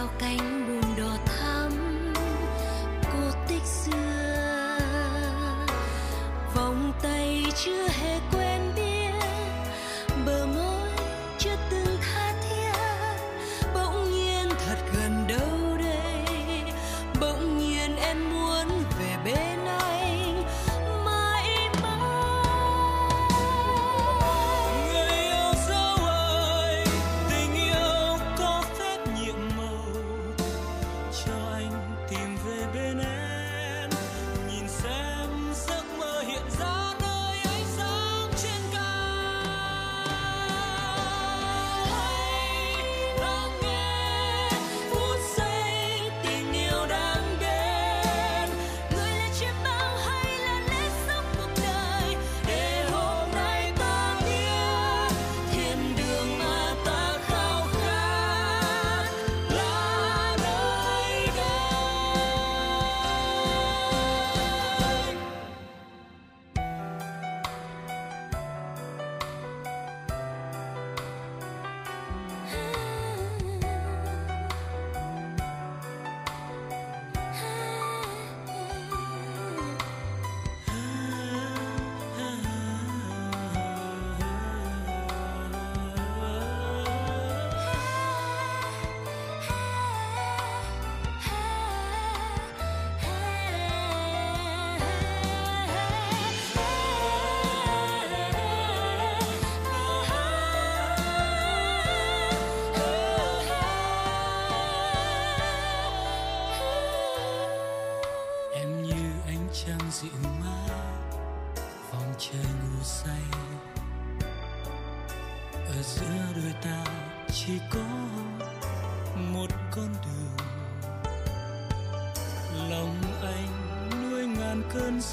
[0.05, 0.54] 我该。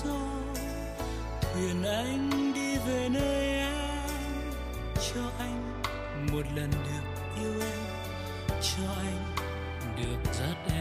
[0.03, 0.19] Gió,
[1.41, 3.73] thuyền anh đi về nơi em.
[4.95, 5.81] Cho anh
[6.31, 7.05] một lần được
[7.41, 7.79] yêu em,
[8.61, 9.25] cho anh
[9.97, 10.80] được dắt em.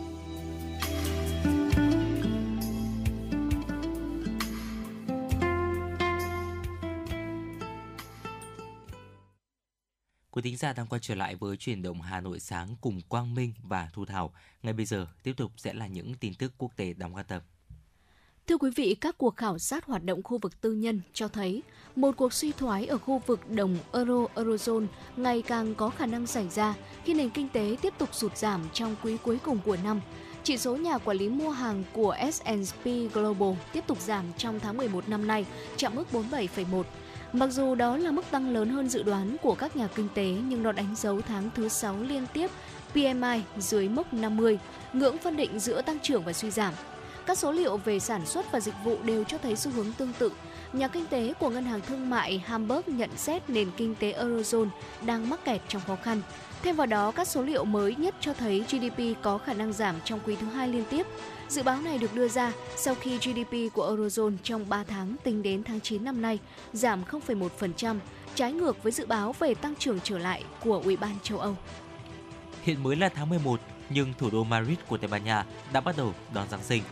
[10.31, 13.35] Quý thính giả đang quay trở lại với chuyển động Hà Nội sáng cùng Quang
[13.35, 14.33] Minh và Thu Thảo.
[14.63, 17.41] Ngay bây giờ tiếp tục sẽ là những tin tức quốc tế đáng quan tâm.
[18.47, 21.63] Thưa quý vị, các cuộc khảo sát hoạt động khu vực tư nhân cho thấy
[21.95, 24.85] một cuộc suy thoái ở khu vực đồng euro eurozone
[25.17, 28.61] ngày càng có khả năng xảy ra khi nền kinh tế tiếp tục sụt giảm
[28.73, 30.01] trong quý cuối cùng của năm.
[30.43, 34.77] Chỉ số nhà quản lý mua hàng của S&P Global tiếp tục giảm trong tháng
[34.77, 35.45] 11 năm nay,
[35.77, 36.83] chạm mức 47,1.
[37.33, 40.35] Mặc dù đó là mức tăng lớn hơn dự đoán của các nhà kinh tế
[40.47, 42.51] nhưng nó đánh dấu tháng thứ 6 liên tiếp
[42.93, 44.59] PMI dưới mốc 50,
[44.93, 46.73] ngưỡng phân định giữa tăng trưởng và suy giảm.
[47.25, 50.13] Các số liệu về sản xuất và dịch vụ đều cho thấy xu hướng tương
[50.13, 50.31] tự.
[50.73, 54.69] Nhà kinh tế của Ngân hàng Thương mại Hamburg nhận xét nền kinh tế Eurozone
[55.05, 56.21] đang mắc kẹt trong khó khăn.
[56.63, 59.95] Thêm vào đó, các số liệu mới nhất cho thấy GDP có khả năng giảm
[60.05, 61.07] trong quý thứ hai liên tiếp.
[61.49, 65.43] Dự báo này được đưa ra sau khi GDP của Eurozone trong 3 tháng tính
[65.43, 66.39] đến tháng 9 năm nay
[66.73, 67.97] giảm 0,1%,
[68.35, 71.55] trái ngược với dự báo về tăng trưởng trở lại của Ủy ban châu Âu.
[72.63, 73.59] Hiện mới là tháng 11,
[73.89, 76.83] nhưng thủ đô Madrid của Tây Ban Nha đã bắt đầu đón Giáng sinh.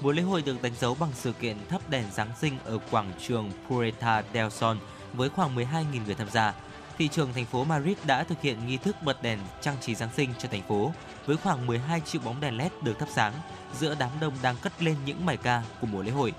[0.00, 3.12] Buổi lễ hội được đánh dấu bằng sự kiện thắp đèn Giáng sinh ở quảng
[3.20, 4.76] trường Pureta del Sol
[5.12, 6.54] với khoảng 12.000 người tham gia.
[6.98, 10.08] Thị trường thành phố Madrid đã thực hiện nghi thức bật đèn trang trí Giáng
[10.16, 10.92] sinh cho thành phố
[11.26, 13.32] với khoảng 12 triệu bóng đèn LED được thắp sáng
[13.78, 16.32] giữa đám đông đang cất lên những bài ca của buổi lễ hội.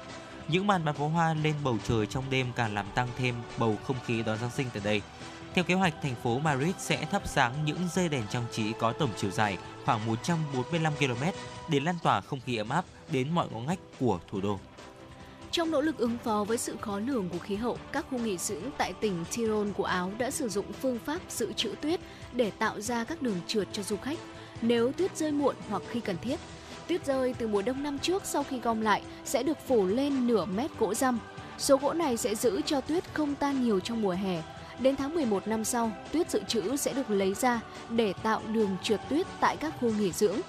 [0.48, 3.78] Những màn bắn pháo hoa lên bầu trời trong đêm càng làm tăng thêm bầu
[3.88, 5.02] không khí đón Giáng sinh tại đây.
[5.54, 8.94] Theo kế hoạch, thành phố Madrid sẽ thắp sáng những dây đèn trang trí có
[8.94, 11.24] tổng chiều dài khoảng 145 km
[11.70, 14.60] để lan tỏa không khí ấm áp đến mọi ngõ ngách của thủ đô.
[15.52, 18.38] Trong nỗ lực ứng phó với sự khó lường của khí hậu, các khu nghỉ
[18.38, 22.00] dưỡng tại tỉnh Tyrol của Áo đã sử dụng phương pháp dự trữ tuyết
[22.34, 24.20] để tạo ra các đường trượt cho du khách
[24.62, 26.40] nếu tuyết rơi muộn hoặc khi cần thiết.
[26.88, 30.28] Tuyết rơi từ mùa đông năm trước sau khi gom lại sẽ được phủ lên
[30.28, 31.20] nửa mét gỗ răm.
[31.58, 34.44] Số gỗ này sẽ giữ cho tuyết không tan nhiều trong mùa hè.
[34.80, 38.78] Đến tháng 11 năm sau, tuyết dự trữ sẽ được lấy ra để tạo đường
[38.84, 40.40] trượt tuyết tại các khu nghỉ dưỡng.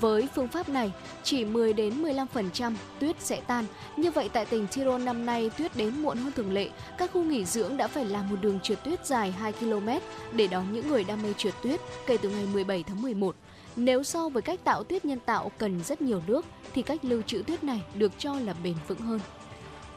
[0.00, 3.64] Với phương pháp này, chỉ 10 đến 15% tuyết sẽ tan.
[3.96, 6.68] Như vậy tại tỉnh Tyrol năm nay tuyết đến muộn hơn thường lệ.
[6.98, 9.88] Các khu nghỉ dưỡng đã phải làm một đường trượt tuyết dài 2 km
[10.32, 13.36] để đón những người đam mê trượt tuyết kể từ ngày 17 tháng 11.
[13.76, 17.22] Nếu so với cách tạo tuyết nhân tạo cần rất nhiều nước thì cách lưu
[17.22, 19.20] trữ tuyết này được cho là bền vững hơn.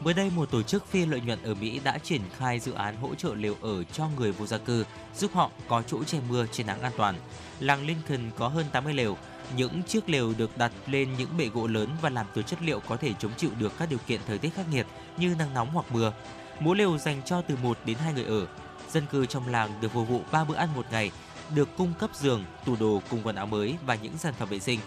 [0.02, 2.96] Mới đây, một tổ chức phi lợi nhuận ở Mỹ đã triển khai dự án
[2.96, 4.86] hỗ trợ lều ở cho người vô gia cư,
[5.16, 7.16] giúp họ có chỗ che mưa che nắng an toàn.
[7.60, 9.18] Làng Lincoln có hơn 80 lều,
[9.56, 12.80] những chiếc lều được đặt lên những bệ gỗ lớn và làm từ chất liệu
[12.80, 14.88] có thể chống chịu được các điều kiện thời tiết khắc nghiệt
[15.18, 16.14] như nắng nóng hoặc mưa.
[16.60, 18.48] Mỗi lều dành cho từ 1 đến 2 người ở.
[18.92, 21.12] Dân cư trong làng được phục vụ 3 bữa ăn một ngày,
[21.56, 24.60] được cung cấp giường, tủ đồ cùng quần áo mới và những sản phẩm vệ
[24.60, 24.80] sinh.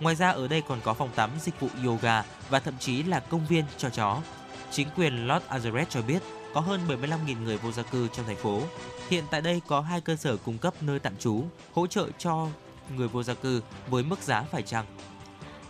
[0.00, 3.20] Ngoài ra ở đây còn có phòng tắm, dịch vụ yoga và thậm chí là
[3.20, 4.20] công viên cho chó.
[4.72, 6.22] Chính quyền Los Angeles cho biết
[6.54, 8.60] có hơn 75.000 người vô gia cư trong thành phố.
[9.08, 12.48] Hiện tại đây có hai cơ sở cung cấp nơi tạm trú, hỗ trợ cho
[12.96, 14.86] người vô gia cư với mức giá phải chăng.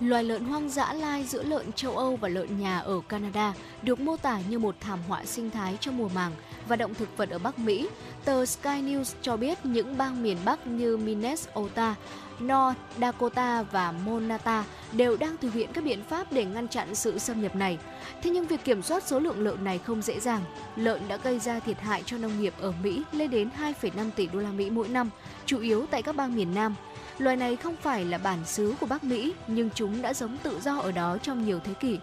[0.05, 4.01] Loài lợn hoang dã lai giữa lợn châu Âu và lợn nhà ở Canada được
[4.01, 6.33] mô tả như một thảm họa sinh thái trong mùa màng
[6.69, 7.89] và động thực vật ở Bắc Mỹ.
[8.25, 11.95] Tờ Sky News cho biết những bang miền Bắc như Minnesota,
[12.41, 17.19] North Dakota và Monata đều đang thực hiện các biện pháp để ngăn chặn sự
[17.19, 17.79] xâm nhập này.
[18.23, 20.45] Thế nhưng việc kiểm soát số lượng lợn này không dễ dàng.
[20.77, 23.49] Lợn đã gây ra thiệt hại cho nông nghiệp ở Mỹ lên đến
[23.83, 25.11] 2,5 tỷ đô la Mỹ mỗi năm,
[25.47, 26.75] chủ yếu tại các bang miền Nam.
[27.23, 30.61] Loài này không phải là bản xứ của Bắc Mỹ, nhưng chúng đã sống tự
[30.61, 31.99] do ở đó trong nhiều thế kỷ.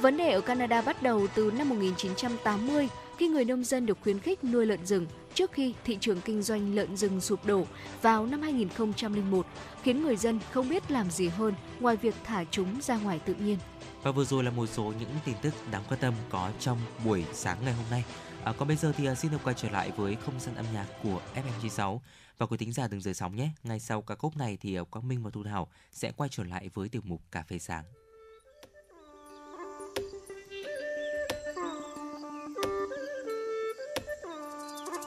[0.00, 2.88] Vấn đề ở Canada bắt đầu từ năm 1980
[3.18, 6.42] khi người nông dân được khuyến khích nuôi lợn rừng trước khi thị trường kinh
[6.42, 7.66] doanh lợn rừng sụp đổ
[8.02, 9.46] vào năm 2001,
[9.82, 13.34] khiến người dân không biết làm gì hơn ngoài việc thả chúng ra ngoài tự
[13.34, 13.58] nhiên.
[14.02, 17.24] Và vừa rồi là một số những tin tức đáng quan tâm có trong buổi
[17.32, 18.04] sáng ngày hôm nay.
[18.44, 20.66] À, còn bây giờ thì à, xin được quay trở lại với không gian âm
[20.74, 21.98] nhạc của FM96
[22.38, 23.50] và quý thính giả đừng rời sóng nhé.
[23.62, 26.44] Ngay sau ca khúc này thì ờ, Quang Minh và Thu Thảo sẽ quay trở
[26.44, 27.84] lại với tiểu mục Cà phê sáng.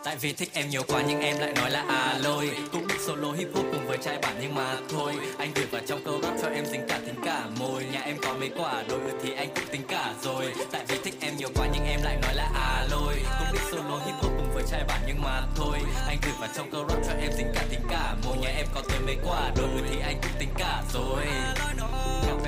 [0.03, 2.95] Tại vì thích em nhiều quá nhưng em lại nói là à lôi Cũng được
[3.07, 6.21] solo hip hop cùng với trai bản nhưng mà thôi Anh gửi vào trong câu
[6.21, 9.34] rap cho em dính cả tính cả môi Nhà em có mấy quả, đôi thì
[9.34, 11.88] anh cũng tính cả rồi Tại vì thích em nhiều quá nhưng em
[14.72, 15.80] trai bản nhưng mà thôi.
[16.07, 18.67] Anh gửi vào trong câu rap cho em tính cả tính cả mỗi Nhà em
[18.76, 21.26] có tới mấy quả, đôi thì anh cũng tính cả rồi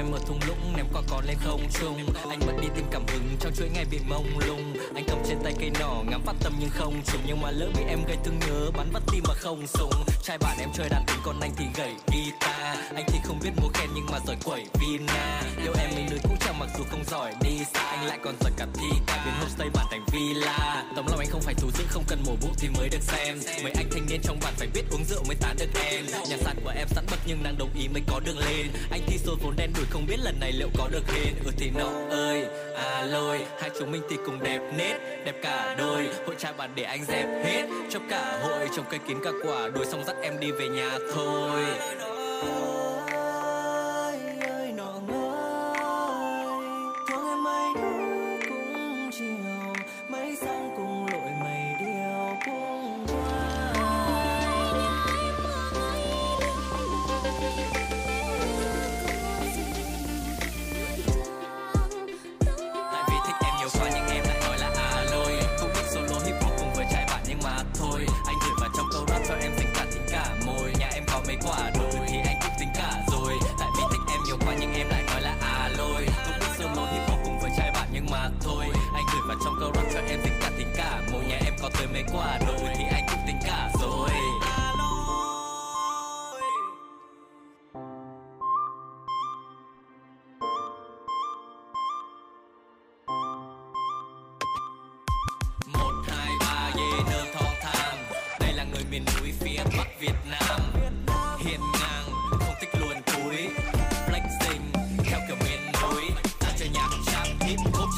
[0.01, 1.97] em ở thung lũng ném quả còn lên không trung
[2.29, 4.73] Anh bật đi tìm cảm hứng trong chuỗi ngày bị mông lung.
[4.95, 7.21] Anh cầm trên tay cây nỏ, ngắm phát tâm nhưng không trùng.
[7.27, 9.91] Nhưng mà lỡ bị em gây thương nhớ, bắn vắt tim mà không súng.
[10.23, 12.77] Trai bạn em chơi đàn tính còn anh thì gầy guitar.
[12.95, 15.41] Anh thì không biết múa khen nhưng mà giỏi quẩy vina.
[15.63, 17.81] Yêu em mình nơi cũng chẳng mặc dù không giỏi, đi xa.
[17.81, 20.83] Anh lại còn giỏi cả thi ca, biến homestay bản thành villa.
[20.95, 23.39] Tấm lòng anh không phải thú giữ, không cần mổ bụng thì mới được xem.
[23.63, 26.05] Mấy anh thanh niên trong bản phải biết uống rượu mới tán được em.
[26.29, 28.67] Nhà sàn của em sẵn bậc nhưng nàng đồng ý mới có đường lên.
[28.91, 31.51] Anh thi số vốn đen đủ không biết lần này liệu có được hên Ừ
[31.57, 36.09] thì nó ơi à lôi, hai chúng mình thì cùng đẹp nết, đẹp cả đôi.
[36.25, 39.69] Hội trai bạn để anh dẹp hết, cho cả hội trồng cây kín cả quả.
[39.69, 41.61] Đuổi xong dắt em đi về nhà thôi.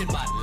[0.04, 0.43] Hip hop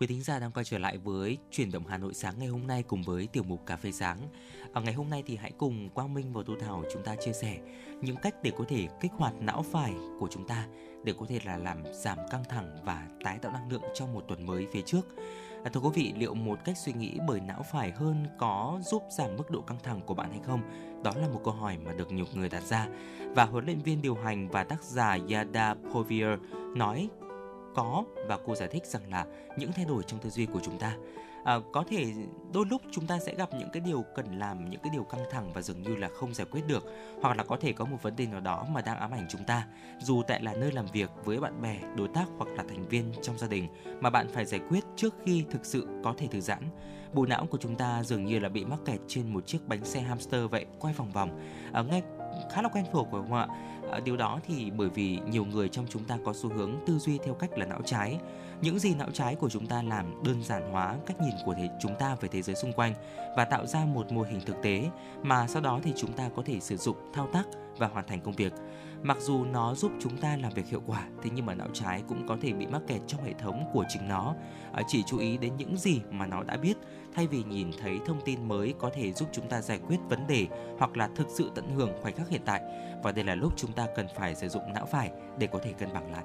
[0.00, 2.66] Quý thính giả đang quay trở lại với chuyển động Hà Nội sáng ngày hôm
[2.66, 4.18] nay cùng với tiểu mục Cà phê sáng.
[4.72, 7.32] Ở ngày hôm nay thì hãy cùng Quang Minh và Thu Thảo chúng ta chia
[7.32, 7.58] sẻ
[8.00, 10.66] những cách để có thể kích hoạt não phải của chúng ta
[11.04, 14.24] để có thể là làm giảm căng thẳng và tái tạo năng lượng trong một
[14.28, 15.06] tuần mới phía trước.
[15.64, 19.02] À, thưa quý vị, liệu một cách suy nghĩ bởi não phải hơn có giúp
[19.18, 20.60] giảm mức độ căng thẳng của bạn hay không?
[21.04, 22.88] Đó là một câu hỏi mà được nhiều người đặt ra.
[23.34, 26.38] Và huấn luyện viên điều hành và tác giả Yada Povier
[26.76, 27.08] nói
[27.74, 30.78] có và cô giải thích rằng là những thay đổi trong tư duy của chúng
[30.78, 30.96] ta.
[31.44, 32.12] À, có thể
[32.52, 35.24] đôi lúc chúng ta sẽ gặp những cái điều cần làm những cái điều căng
[35.30, 36.84] thẳng và dường như là không giải quyết được
[37.22, 39.44] hoặc là có thể có một vấn đề nào đó mà đang ám ảnh chúng
[39.44, 39.66] ta.
[39.98, 43.12] Dù tại là nơi làm việc với bạn bè đối tác hoặc là thành viên
[43.22, 43.68] trong gia đình
[44.00, 46.62] mà bạn phải giải quyết trước khi thực sự có thể thư giãn.
[47.12, 49.84] Bộ não của chúng ta dường như là bị mắc kẹt trên một chiếc bánh
[49.84, 51.40] xe hamster vậy quay vòng vòng.
[51.72, 52.02] À, nghe
[52.50, 53.46] khá là quen thuộc phải không ạ?
[53.92, 56.98] À, điều đó thì bởi vì nhiều người trong chúng ta có xu hướng tư
[56.98, 58.18] duy theo cách là não trái.
[58.60, 61.68] Những gì não trái của chúng ta làm đơn giản hóa cách nhìn của thế
[61.80, 62.94] chúng ta về thế giới xung quanh
[63.36, 64.90] và tạo ra một mô hình thực tế
[65.22, 67.44] mà sau đó thì chúng ta có thể sử dụng thao tác
[67.78, 68.52] và hoàn thành công việc.
[69.02, 72.02] Mặc dù nó giúp chúng ta làm việc hiệu quả thế nhưng mà não trái
[72.08, 74.34] cũng có thể bị mắc kẹt trong hệ thống của chính nó.
[74.72, 76.74] À, chỉ chú ý đến những gì mà nó đã biết
[77.14, 80.26] thay vì nhìn thấy thông tin mới có thể giúp chúng ta giải quyết vấn
[80.26, 80.46] đề
[80.78, 82.62] hoặc là thực sự tận hưởng khoảnh khắc hiện tại
[83.02, 85.72] và đây là lúc chúng ta cần phải sử dụng não phải để có thể
[85.72, 86.24] cân bằng lại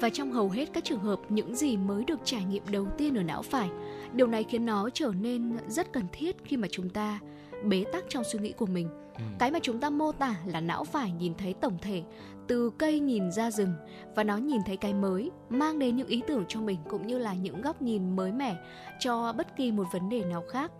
[0.00, 3.18] và trong hầu hết các trường hợp những gì mới được trải nghiệm đầu tiên
[3.18, 3.70] ở não phải
[4.12, 7.20] điều này khiến nó trở nên rất cần thiết khi mà chúng ta
[7.64, 9.22] bế tắc trong suy nghĩ của mình ừ.
[9.38, 12.02] cái mà chúng ta mô tả là não phải nhìn thấy tổng thể
[12.46, 13.72] từ cây nhìn ra rừng
[14.14, 17.18] và nó nhìn thấy cái mới, mang đến những ý tưởng cho mình cũng như
[17.18, 18.56] là những góc nhìn mới mẻ
[19.00, 20.72] cho bất kỳ một vấn đề nào khác.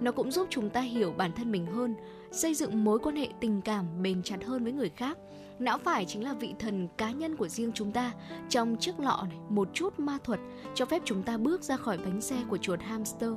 [0.00, 1.94] Nó cũng giúp chúng ta hiểu bản thân mình hơn,
[2.32, 5.18] xây dựng mối quan hệ tình cảm bền chặt hơn với người khác.
[5.60, 8.12] Não phải chính là vị thần cá nhân của riêng chúng ta.
[8.48, 10.40] Trong chiếc lọ này, một chút ma thuật
[10.74, 13.30] cho phép chúng ta bước ra khỏi bánh xe của chuột hamster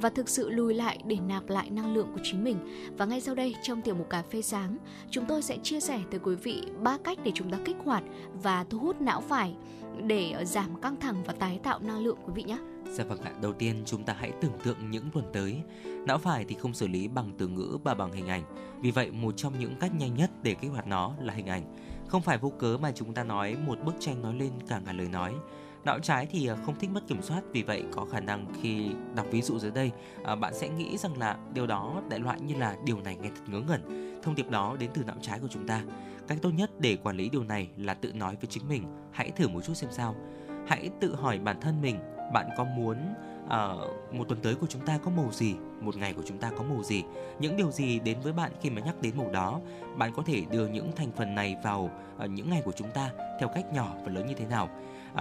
[0.00, 2.56] và thực sự lùi lại để nạp lại năng lượng của chính mình.
[2.98, 4.76] Và ngay sau đây, trong tiểu mục cà phê sáng,
[5.10, 8.02] chúng tôi sẽ chia sẻ tới quý vị ba cách để chúng ta kích hoạt
[8.42, 9.54] và thu hút não phải
[10.06, 12.58] để ờ, giảm căng thẳng và tái tạo năng lượng quý vị nhé.
[12.92, 15.62] Dạ vâng ạ, đầu tiên chúng ta hãy tưởng tượng những tuần tới.
[16.06, 18.42] Não phải thì không xử lý bằng từ ngữ và bằng hình ảnh.
[18.80, 21.76] Vì vậy, một trong những cách nhanh nhất để kích hoạt nó là hình ảnh.
[22.08, 24.96] Không phải vô cớ mà chúng ta nói một bức tranh nói lên cả ngàn
[24.96, 25.34] lời nói.
[25.84, 28.90] Não trái thì ờ, không thích mất kiểm soát, vì vậy có khả năng khi
[29.14, 29.90] đọc ví dụ dưới đây,
[30.24, 33.28] ờ, bạn sẽ nghĩ rằng là điều đó đại loại như là điều này nghe
[33.28, 34.10] thật ngớ ngẩn.
[34.22, 35.82] Thông điệp đó đến từ não trái của chúng ta.
[36.30, 39.30] Cách tốt nhất để quản lý điều này là tự nói với chính mình, hãy
[39.30, 40.14] thử một chút xem sao.
[40.66, 41.98] Hãy tự hỏi bản thân mình
[42.34, 42.96] bạn có muốn
[43.44, 46.50] uh, một tuần tới của chúng ta có màu gì một ngày của chúng ta
[46.58, 47.02] có màu gì?
[47.38, 49.60] Những điều gì đến với bạn khi mà nhắc đến màu đó?
[49.96, 51.90] Bạn có thể đưa những thành phần này vào
[52.24, 53.10] uh, những ngày của chúng ta
[53.40, 54.68] theo cách nhỏ và lớn như thế nào?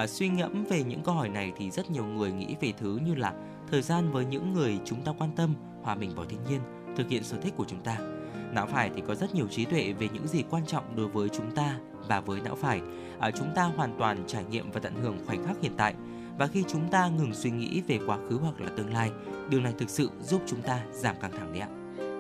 [0.04, 3.00] Uh, suy ngẫm về những câu hỏi này thì rất nhiều người nghĩ về thứ
[3.06, 3.34] như là
[3.72, 6.60] thời gian với những người chúng ta quan tâm hòa mình vào thiên nhiên
[6.98, 8.19] thực hiện sở thích của chúng ta
[8.54, 11.30] não phải thì có rất nhiều trí tuệ về những gì quan trọng đối với
[11.30, 11.76] chúng ta
[12.08, 12.82] và với não phải
[13.20, 15.94] à, chúng ta hoàn toàn trải nghiệm và tận hưởng khoảnh khắc hiện tại
[16.40, 19.12] và khi chúng ta ngừng suy nghĩ về quá khứ hoặc là tương lai,
[19.50, 21.70] điều này thực sự giúp chúng ta giảm căng thẳng đấy ạ.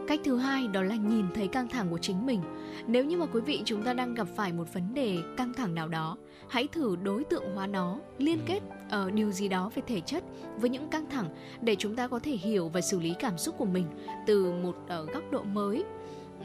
[0.07, 2.41] Cách thứ hai đó là nhìn thấy căng thẳng của chính mình.
[2.87, 5.75] Nếu như mà quý vị chúng ta đang gặp phải một vấn đề căng thẳng
[5.75, 6.17] nào đó,
[6.49, 8.59] hãy thử đối tượng hóa nó, liên kết
[8.89, 10.23] ở uh, điều gì đó về thể chất
[10.57, 11.25] với những căng thẳng
[11.61, 13.85] để chúng ta có thể hiểu và xử lý cảm xúc của mình
[14.27, 15.83] từ một uh, góc độ mới.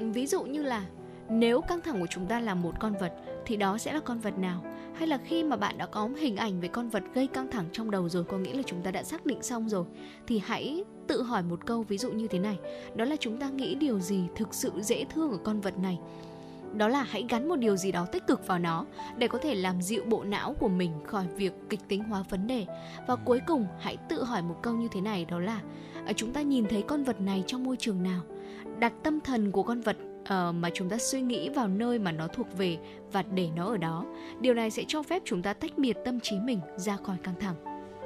[0.00, 0.84] Ví dụ như là,
[1.28, 3.12] nếu căng thẳng của chúng ta là một con vật,
[3.46, 4.64] thì đó sẽ là con vật nào?
[4.94, 7.64] Hay là khi mà bạn đã có hình ảnh về con vật gây căng thẳng
[7.72, 9.84] trong đầu rồi, có nghĩa là chúng ta đã xác định xong rồi,
[10.26, 12.58] thì hãy tự hỏi một câu ví dụ như thế này.
[12.96, 15.98] Đó là chúng ta nghĩ điều gì thực sự dễ thương ở con vật này?
[16.74, 18.86] Đó là hãy gắn một điều gì đó tích cực vào nó
[19.16, 22.46] để có thể làm dịu bộ não của mình khỏi việc kịch tính hóa vấn
[22.46, 22.66] đề.
[23.08, 25.60] Và cuối cùng, hãy tự hỏi một câu như thế này, đó là
[26.06, 28.20] ờ, chúng ta nhìn thấy con vật này trong môi trường nào?
[28.84, 32.12] Đặt tâm thần của con vật uh, mà chúng ta suy nghĩ vào nơi mà
[32.12, 32.78] nó thuộc về
[33.12, 34.04] và để nó ở đó
[34.40, 37.40] điều này sẽ cho phép chúng ta tách biệt tâm trí mình ra khỏi căng
[37.40, 37.54] thẳng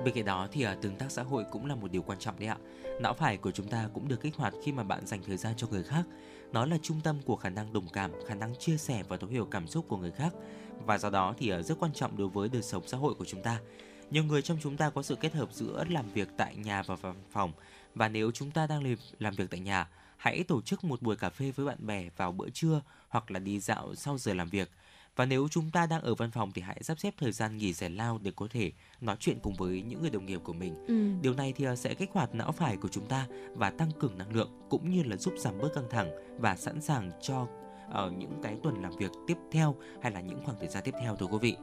[0.05, 2.39] Bên cạnh đó thì ờ, tương tác xã hội cũng là một điều quan trọng
[2.39, 2.57] đấy ạ.
[3.01, 5.55] Não phải của chúng ta cũng được kích hoạt khi mà bạn dành thời gian
[5.57, 6.03] cho người khác.
[6.53, 9.31] Nó là trung tâm của khả năng đồng cảm, khả năng chia sẻ và thấu
[9.31, 10.33] hiểu cảm xúc của người khác.
[10.87, 13.25] Và do đó thì ờ, rất quan trọng đối với đời sống xã hội của
[13.25, 13.61] chúng ta.
[14.11, 16.95] Nhiều người trong chúng ta có sự kết hợp giữa làm việc tại nhà và
[16.95, 17.53] văn phòng.
[17.95, 19.89] Và nếu chúng ta đang làm việc tại nhà,
[20.19, 23.41] hãy tổ chức một buổi cà phê với bạn bè vào bữa trưa hoặc là
[23.41, 24.71] đi dạo sau giờ làm việc.
[25.17, 27.73] Và nếu chúng ta đang ở văn phòng thì hãy sắp xếp thời gian nghỉ
[27.73, 30.75] giải lao để có thể nói chuyện cùng với những người đồng nghiệp của mình.
[30.87, 31.11] Ừ.
[31.23, 34.19] Điều này thì ờ, sẽ kích hoạt não phải của chúng ta và tăng cường
[34.19, 37.47] năng lượng cũng như là giúp giảm bớt căng thẳng và sẵn sàng cho
[37.91, 40.95] ở những cái tuần làm việc tiếp theo hay là những khoảng thời gian tiếp
[41.01, 41.57] theo thưa quý vị.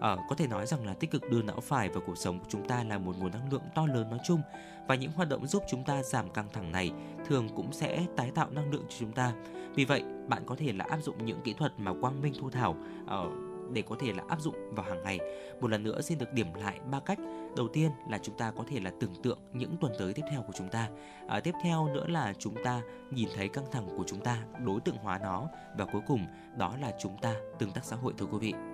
[0.00, 2.46] À, có thể nói rằng là tích cực đưa não phải vào cuộc sống của
[2.48, 4.40] chúng ta là một nguồn năng lượng to lớn nói chung
[4.88, 6.92] và những hoạt động giúp chúng ta giảm căng thẳng này
[7.26, 9.32] thường cũng sẽ tái tạo năng lượng cho chúng ta.
[9.74, 12.50] Vì vậy, bạn có thể là áp dụng những kỹ thuật mà Quang Minh Thu
[12.50, 13.32] Thảo uh,
[13.72, 15.18] để có thể là áp dụng vào hàng ngày.
[15.60, 17.18] Một lần nữa xin được điểm lại ba cách.
[17.56, 20.42] Đầu tiên là chúng ta có thể là tưởng tượng những tuần tới tiếp theo
[20.42, 20.88] của chúng ta.
[21.28, 24.80] À, tiếp theo nữa là chúng ta nhìn thấy căng thẳng của chúng ta, đối
[24.80, 26.26] tượng hóa nó và cuối cùng
[26.58, 28.71] đó là chúng ta tương tác xã hội thưa quý vị.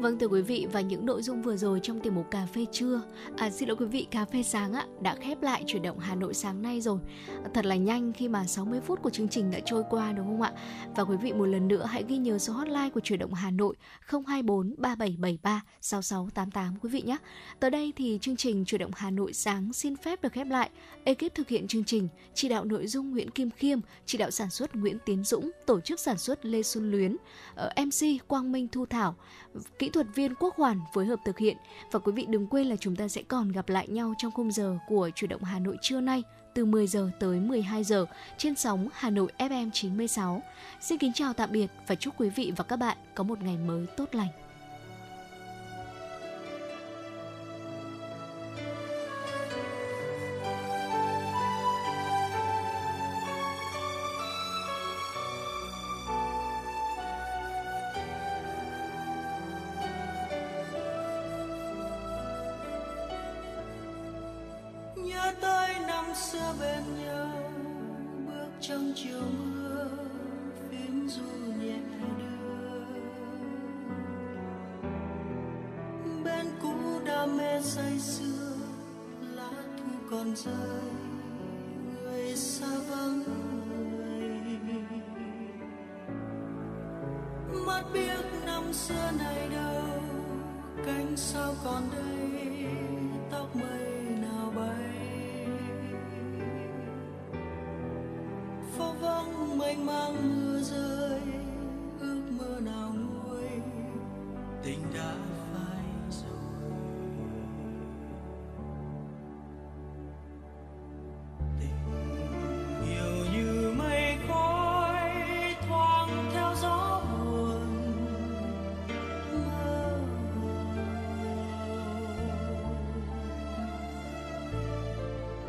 [0.00, 2.66] Vâng thưa quý vị và những nội dung vừa rồi trong tiểu mục cà phê
[2.72, 3.02] trưa,
[3.36, 6.14] à, xin lỗi quý vị cà phê sáng ạ đã khép lại chuyển động Hà
[6.14, 6.98] Nội sáng nay rồi.
[7.54, 10.42] Thật là nhanh khi mà 60 phút của chương trình đã trôi qua đúng không
[10.42, 10.52] ạ?
[10.96, 13.50] Và quý vị một lần nữa hãy ghi nhớ số hotline của chuyển động Hà
[13.50, 13.76] Nội
[14.26, 17.16] 024 3773 6688 quý vị nhé.
[17.60, 20.70] Tới đây thì chương trình chuyển động Hà Nội sáng xin phép được khép lại.
[21.04, 24.50] Ekip thực hiện chương trình chỉ đạo nội dung Nguyễn Kim Khiêm, chỉ đạo sản
[24.50, 27.16] xuất Nguyễn Tiến Dũng, tổ chức sản xuất Lê Xuân Luyến,
[27.54, 29.16] ờ, ở MC Quang Minh Thu Thảo,
[29.78, 31.56] kỹ kỹ thuật viên Quốc Hoàn phối hợp thực hiện
[31.90, 34.52] và quý vị đừng quên là chúng ta sẽ còn gặp lại nhau trong khung
[34.52, 36.22] giờ của chủ động Hà Nội trưa nay,
[36.54, 38.06] từ 10 giờ tới 12 giờ,
[38.38, 40.42] trên sóng Hà Nội FM 96.
[40.80, 43.56] Xin kính chào tạm biệt và chúc quý vị và các bạn có một ngày
[43.56, 44.47] mới tốt lành.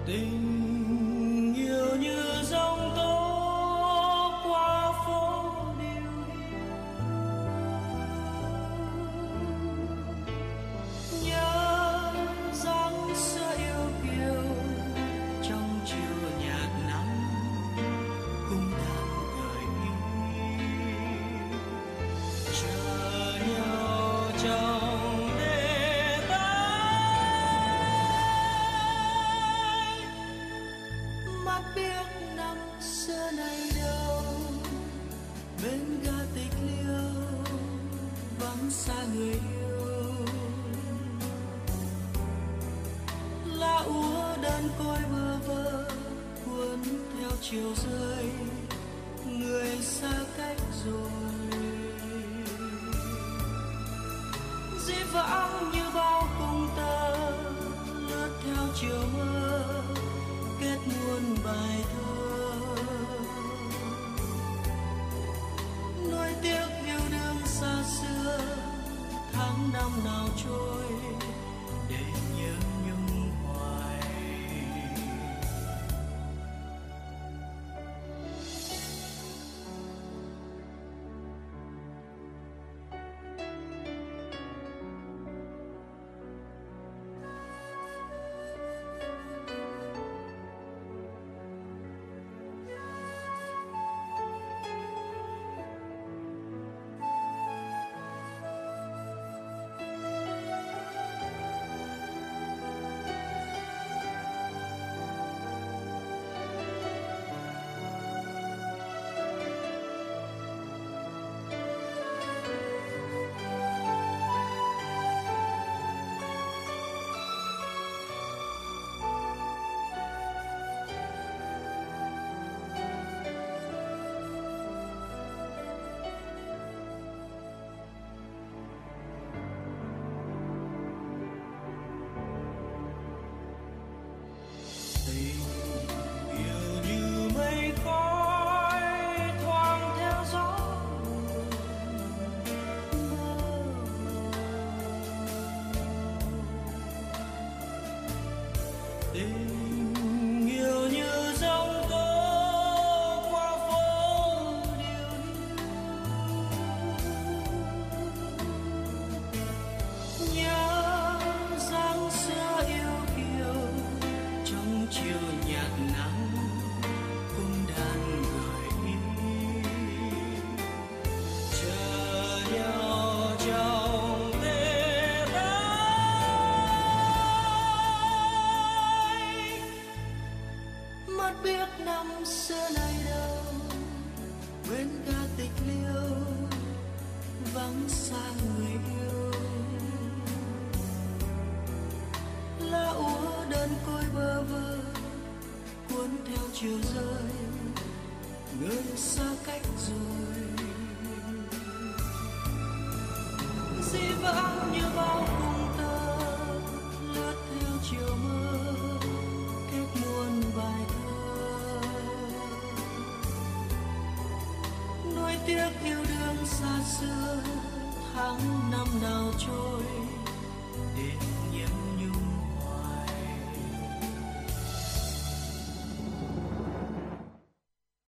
[0.10, 0.49] 定。